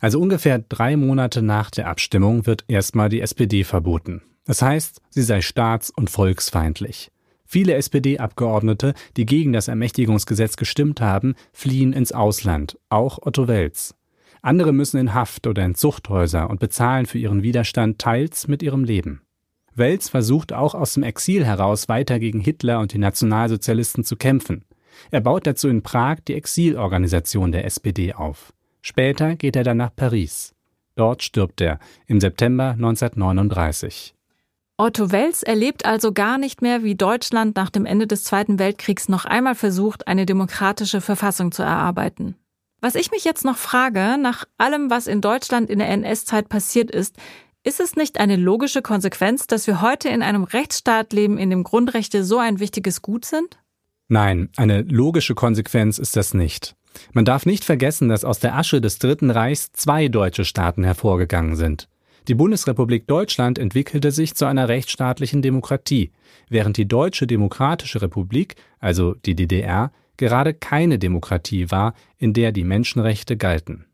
Also 0.00 0.18
ungefähr 0.18 0.58
drei 0.58 0.96
Monate 0.96 1.42
nach 1.42 1.70
der 1.70 1.86
Abstimmung 1.86 2.44
wird 2.44 2.64
erstmal 2.66 3.08
die 3.08 3.20
SPD 3.20 3.62
verboten. 3.62 4.22
Das 4.46 4.62
heißt, 4.62 5.00
sie 5.10 5.22
sei 5.22 5.40
staats- 5.40 5.90
und 5.90 6.10
volksfeindlich. 6.10 7.12
Viele 7.46 7.74
SPD-Abgeordnete, 7.74 8.94
die 9.16 9.24
gegen 9.24 9.52
das 9.52 9.68
Ermächtigungsgesetz 9.68 10.56
gestimmt 10.56 11.00
haben, 11.00 11.36
fliehen 11.52 11.92
ins 11.92 12.10
Ausland, 12.10 12.76
auch 12.88 13.20
Otto 13.22 13.46
Wels. 13.46 13.94
Andere 14.42 14.72
müssen 14.72 14.98
in 14.98 15.14
Haft 15.14 15.46
oder 15.46 15.64
in 15.64 15.76
Zuchthäuser 15.76 16.50
und 16.50 16.58
bezahlen 16.58 17.06
für 17.06 17.18
ihren 17.18 17.44
Widerstand 17.44 18.00
teils 18.00 18.48
mit 18.48 18.60
ihrem 18.60 18.82
Leben. 18.82 19.22
Wels 19.72 20.08
versucht 20.08 20.52
auch 20.52 20.74
aus 20.74 20.94
dem 20.94 21.04
Exil 21.04 21.44
heraus 21.44 21.88
weiter 21.88 22.18
gegen 22.18 22.40
Hitler 22.40 22.80
und 22.80 22.92
die 22.92 22.98
Nationalsozialisten 22.98 24.02
zu 24.02 24.16
kämpfen. 24.16 24.64
Er 25.10 25.20
baut 25.20 25.46
dazu 25.46 25.68
in 25.68 25.82
Prag 25.82 26.18
die 26.26 26.34
Exilorganisation 26.34 27.52
der 27.52 27.64
SPD 27.64 28.14
auf. 28.14 28.52
Später 28.80 29.36
geht 29.36 29.56
er 29.56 29.64
dann 29.64 29.76
nach 29.76 29.94
Paris. 29.94 30.54
Dort 30.96 31.22
stirbt 31.22 31.60
er 31.60 31.78
im 32.06 32.20
September 32.20 32.70
1939. 32.70 34.14
Otto 34.76 35.12
Wels 35.12 35.42
erlebt 35.42 35.84
also 35.84 36.12
gar 36.12 36.38
nicht 36.38 36.60
mehr, 36.60 36.82
wie 36.82 36.94
Deutschland 36.94 37.56
nach 37.56 37.70
dem 37.70 37.86
Ende 37.86 38.06
des 38.06 38.24
Zweiten 38.24 38.58
Weltkriegs 38.58 39.08
noch 39.08 39.24
einmal 39.24 39.54
versucht, 39.54 40.08
eine 40.08 40.26
demokratische 40.26 41.00
Verfassung 41.00 41.52
zu 41.52 41.62
erarbeiten. 41.62 42.36
Was 42.80 42.96
ich 42.96 43.12
mich 43.12 43.24
jetzt 43.24 43.44
noch 43.44 43.58
frage, 43.58 44.18
nach 44.18 44.44
allem, 44.58 44.90
was 44.90 45.06
in 45.06 45.20
Deutschland 45.20 45.70
in 45.70 45.78
der 45.78 45.88
NS-Zeit 45.88 46.48
passiert 46.48 46.90
ist, 46.90 47.16
ist 47.62 47.78
es 47.78 47.94
nicht 47.94 48.18
eine 48.18 48.34
logische 48.34 48.82
Konsequenz, 48.82 49.46
dass 49.46 49.68
wir 49.68 49.80
heute 49.82 50.08
in 50.08 50.20
einem 50.20 50.42
Rechtsstaat 50.42 51.12
leben, 51.12 51.38
in 51.38 51.50
dem 51.50 51.62
Grundrechte 51.62 52.24
so 52.24 52.38
ein 52.38 52.58
wichtiges 52.58 53.02
Gut 53.02 53.24
sind? 53.24 53.61
Nein, 54.12 54.50
eine 54.58 54.82
logische 54.82 55.34
Konsequenz 55.34 55.98
ist 55.98 56.16
das 56.16 56.34
nicht. 56.34 56.76
Man 57.14 57.24
darf 57.24 57.46
nicht 57.46 57.64
vergessen, 57.64 58.10
dass 58.10 58.26
aus 58.26 58.40
der 58.40 58.54
Asche 58.54 58.82
des 58.82 58.98
Dritten 58.98 59.30
Reichs 59.30 59.72
zwei 59.72 60.08
deutsche 60.08 60.44
Staaten 60.44 60.84
hervorgegangen 60.84 61.56
sind. 61.56 61.88
Die 62.28 62.34
Bundesrepublik 62.34 63.06
Deutschland 63.06 63.58
entwickelte 63.58 64.10
sich 64.10 64.34
zu 64.34 64.44
einer 64.44 64.68
rechtsstaatlichen 64.68 65.40
Demokratie, 65.40 66.12
während 66.50 66.76
die 66.76 66.86
Deutsche 66.86 67.26
Demokratische 67.26 68.02
Republik, 68.02 68.56
also 68.80 69.14
die 69.14 69.34
DDR, 69.34 69.92
gerade 70.18 70.52
keine 70.52 70.98
Demokratie 70.98 71.70
war, 71.70 71.94
in 72.18 72.34
der 72.34 72.52
die 72.52 72.64
Menschenrechte 72.64 73.38
galten. 73.38 73.86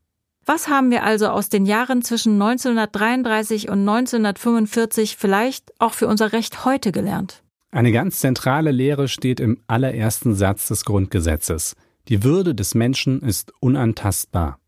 Was 0.44 0.66
haben 0.66 0.90
wir 0.90 1.04
also 1.04 1.28
aus 1.28 1.48
den 1.48 1.64
Jahren 1.64 2.02
zwischen 2.02 2.42
1933 2.42 3.68
und 3.68 3.88
1945 3.88 5.16
vielleicht 5.16 5.80
auch 5.80 5.92
für 5.92 6.08
unser 6.08 6.32
Recht 6.32 6.64
heute 6.64 6.90
gelernt? 6.90 7.44
Eine 7.70 7.92
ganz 7.92 8.20
zentrale 8.20 8.70
Lehre 8.70 9.08
steht 9.08 9.40
im 9.40 9.58
allerersten 9.66 10.34
Satz 10.34 10.68
des 10.68 10.86
Grundgesetzes. 10.86 11.76
Die 12.08 12.24
Würde 12.24 12.54
des 12.54 12.74
Menschen 12.74 13.20
ist 13.20 13.52
unantastbar. 13.60 14.58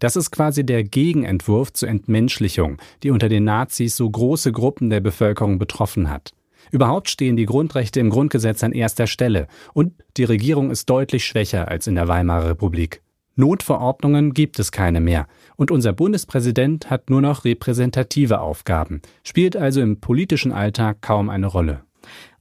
Das 0.00 0.16
ist 0.16 0.30
quasi 0.30 0.64
der 0.64 0.84
Gegenentwurf 0.84 1.72
zur 1.72 1.88
Entmenschlichung, 1.88 2.76
die 3.02 3.10
unter 3.10 3.30
den 3.30 3.44
Nazis 3.44 3.96
so 3.96 4.08
große 4.08 4.52
Gruppen 4.52 4.90
der 4.90 5.00
Bevölkerung 5.00 5.58
betroffen 5.58 6.10
hat. 6.10 6.34
Überhaupt 6.70 7.08
stehen 7.08 7.36
die 7.36 7.46
Grundrechte 7.46 8.00
im 8.00 8.10
Grundgesetz 8.10 8.62
an 8.62 8.72
erster 8.72 9.06
Stelle 9.06 9.48
und 9.72 9.94
die 10.18 10.24
Regierung 10.24 10.70
ist 10.70 10.90
deutlich 10.90 11.24
schwächer 11.24 11.68
als 11.68 11.86
in 11.86 11.94
der 11.94 12.06
Weimarer 12.06 12.50
Republik. 12.50 13.00
Notverordnungen 13.34 14.34
gibt 14.34 14.58
es 14.58 14.70
keine 14.72 15.00
mehr 15.00 15.26
und 15.56 15.70
unser 15.70 15.94
Bundespräsident 15.94 16.90
hat 16.90 17.08
nur 17.08 17.22
noch 17.22 17.46
repräsentative 17.46 18.40
Aufgaben, 18.40 19.00
spielt 19.24 19.56
also 19.56 19.80
im 19.80 20.00
politischen 20.00 20.52
Alltag 20.52 21.00
kaum 21.00 21.30
eine 21.30 21.46
Rolle. 21.46 21.82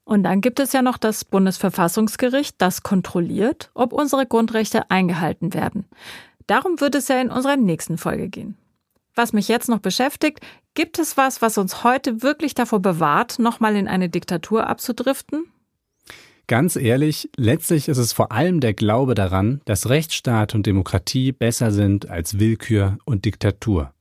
Und 0.03 0.23
dann 0.23 0.41
gibt 0.41 0.59
es 0.59 0.73
ja 0.73 0.81
noch 0.81 0.97
das 0.97 1.23
Bundesverfassungsgericht, 1.25 2.55
das 2.57 2.83
kontrolliert, 2.83 3.69
ob 3.73 3.93
unsere 3.93 4.25
Grundrechte 4.25 4.89
eingehalten 4.89 5.53
werden. 5.53 5.85
Darum 6.47 6.81
wird 6.81 6.95
es 6.95 7.07
ja 7.07 7.21
in 7.21 7.29
unserer 7.29 7.55
nächsten 7.55 7.97
Folge 7.97 8.27
gehen. 8.27 8.57
Was 9.15 9.33
mich 9.33 9.47
jetzt 9.47 9.69
noch 9.69 9.79
beschäftigt, 9.79 10.39
gibt 10.73 10.97
es 10.97 11.17
was, 11.17 11.41
was 11.41 11.57
uns 11.57 11.83
heute 11.83 12.23
wirklich 12.23 12.55
davor 12.55 12.79
bewahrt, 12.79 13.39
nochmal 13.39 13.75
in 13.75 13.87
eine 13.87 14.09
Diktatur 14.09 14.67
abzudriften? 14.67 15.45
Ganz 16.47 16.75
ehrlich, 16.75 17.29
letztlich 17.37 17.87
ist 17.87 17.97
es 17.97 18.13
vor 18.13 18.31
allem 18.31 18.59
der 18.59 18.73
Glaube 18.73 19.15
daran, 19.15 19.61
dass 19.65 19.89
Rechtsstaat 19.89 20.55
und 20.55 20.65
Demokratie 20.65 21.31
besser 21.31 21.71
sind 21.71 22.09
als 22.09 22.39
Willkür 22.39 22.97
und 23.05 23.25
Diktatur. 23.25 23.93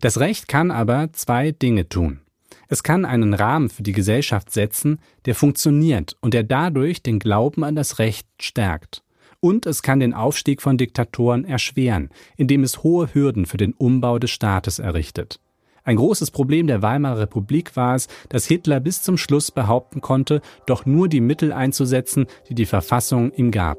Das 0.00 0.18
Recht 0.18 0.48
kann 0.48 0.70
aber 0.70 1.12
zwei 1.12 1.52
Dinge 1.52 1.88
tun. 1.88 2.20
Es 2.68 2.82
kann 2.82 3.04
einen 3.04 3.34
Rahmen 3.34 3.68
für 3.68 3.82
die 3.82 3.92
Gesellschaft 3.92 4.50
setzen, 4.50 4.98
der 5.26 5.34
funktioniert 5.34 6.16
und 6.20 6.34
der 6.34 6.42
dadurch 6.42 7.02
den 7.02 7.18
Glauben 7.18 7.64
an 7.64 7.74
das 7.76 7.98
Recht 7.98 8.26
stärkt. 8.40 9.02
Und 9.40 9.66
es 9.66 9.82
kann 9.82 10.00
den 10.00 10.14
Aufstieg 10.14 10.62
von 10.62 10.78
Diktatoren 10.78 11.44
erschweren, 11.44 12.08
indem 12.36 12.62
es 12.62 12.82
hohe 12.82 13.12
Hürden 13.12 13.44
für 13.44 13.58
den 13.58 13.74
Umbau 13.74 14.18
des 14.18 14.30
Staates 14.30 14.78
errichtet. 14.78 15.38
Ein 15.84 15.96
großes 15.96 16.30
Problem 16.30 16.66
der 16.66 16.80
Weimarer 16.80 17.20
Republik 17.20 17.76
war 17.76 17.94
es, 17.94 18.08
dass 18.30 18.46
Hitler 18.46 18.80
bis 18.80 19.02
zum 19.02 19.18
Schluss 19.18 19.50
behaupten 19.50 20.00
konnte, 20.00 20.40
doch 20.66 20.86
nur 20.86 21.08
die 21.08 21.20
Mittel 21.20 21.52
einzusetzen, 21.52 22.26
die 22.48 22.54
die 22.54 22.64
Verfassung 22.64 23.32
ihm 23.32 23.50
gab. 23.50 23.76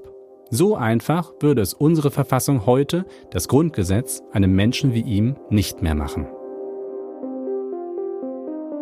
So 0.51 0.75
einfach 0.75 1.33
würde 1.39 1.63
es 1.63 1.73
unsere 1.73 2.11
Verfassung 2.11 2.67
heute, 2.67 3.05
das 3.31 3.47
Grundgesetz, 3.47 4.21
einem 4.31 4.55
Menschen 4.55 4.93
wie 4.93 5.01
ihm 5.01 5.35
nicht 5.49 5.81
mehr 5.81 5.95
machen. 5.95 6.27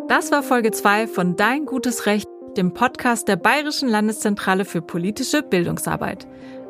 Das 0.06 0.30
war 0.30 0.42
Folge 0.42 0.70
2 0.70 1.06
von 1.06 1.34
Dein 1.34 1.64
gutes 1.64 2.04
Recht, 2.04 2.28
dem 2.58 2.74
Podcast 2.74 3.26
der 3.26 3.36
Bayerischen 3.36 3.88
Landeszentrale 3.88 4.66
für 4.66 4.82
politische 4.82 5.42
Bildungsarbeit. 5.42 6.28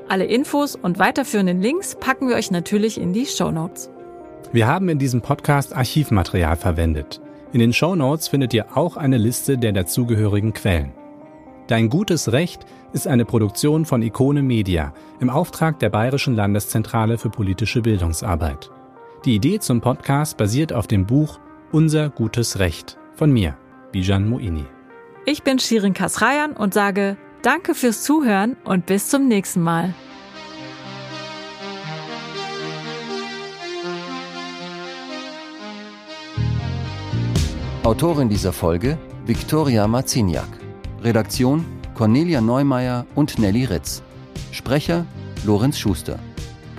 Alle 0.09 0.27
Infos 0.27 0.77
und 0.77 1.01
weiterführenden 1.01 1.61
Links 1.61 1.97
packen 1.99 2.29
wir 2.29 2.37
euch 2.37 2.53
natürlich 2.53 3.01
in 3.01 3.13
die 3.13 3.27
Show 3.27 3.51
Notes. 3.51 3.91
Wir 4.53 4.69
haben 4.69 4.89
in 4.89 5.01
diesem 5.01 5.21
Podcast 5.21 5.75
Archivmaterial 5.75 6.55
verwendet. 6.55 7.21
In 7.53 7.59
den 7.59 7.73
Show 7.73 7.97
Notes 7.97 8.29
findet 8.29 8.55
ihr 8.55 8.77
auch 8.77 8.97
eine 8.97 9.19
Liste 9.19 9.59
der 9.59 9.73
dazugehörigen 9.73 10.53
Quellen. 10.53 10.93
Dein 11.67 11.91
gutes 11.91 12.31
Recht 12.31 12.65
ist 12.93 13.09
eine 13.09 13.25
Produktion 13.25 13.85
von 13.85 14.01
Ikone 14.03 14.43
Media 14.43 14.95
im 15.19 15.29
Auftrag 15.29 15.81
der 15.81 15.91
Bayerischen 15.91 16.37
Landeszentrale 16.37 17.19
für 17.19 17.31
politische 17.31 17.83
Bildungsarbeit. 17.83 18.71
Die 19.25 19.35
Idee 19.35 19.59
zum 19.59 19.81
Podcast 19.81 20.37
basiert 20.37 20.73
auf 20.73 20.87
dem 20.87 21.05
Buch 21.05 21.41
Unser 21.73 22.11
gutes 22.11 22.61
Recht 22.61 22.97
von 23.17 23.33
mir, 23.33 23.57
Bijan 23.93 24.29
Moini. 24.29 24.65
Ich 25.27 25.43
bin 25.43 25.59
Shirin 25.59 25.95
Kasrayan 25.95 26.53
und 26.53 26.75
sage 26.75 27.17
Danke 27.43 27.75
fürs 27.75 28.03
Zuhören 28.03 28.57
und 28.65 28.87
bis 28.87 29.09
zum 29.11 29.29
nächsten 29.29 29.61
Mal. 29.61 29.93
Autorin 37.83 38.31
dieser 38.31 38.55
Folge 38.55 38.97
Viktoria 39.27 39.87
Marciniak. 39.87 40.49
Redaktion 41.03 41.67
Cornelia 41.95 42.41
Neumeier 42.41 43.05
und 43.15 43.39
Nelly 43.39 43.67
Ritz. 43.67 44.03
Sprecher 44.53 45.05
Lorenz 45.45 45.79
Schuster. 45.79 46.19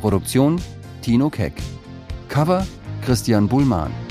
Produktion 0.02 0.60
Tino 1.04 1.30
Keck. 1.30 1.54
Cover 2.28 2.66
Christian 3.04 3.48
Bullmann. 3.48 4.05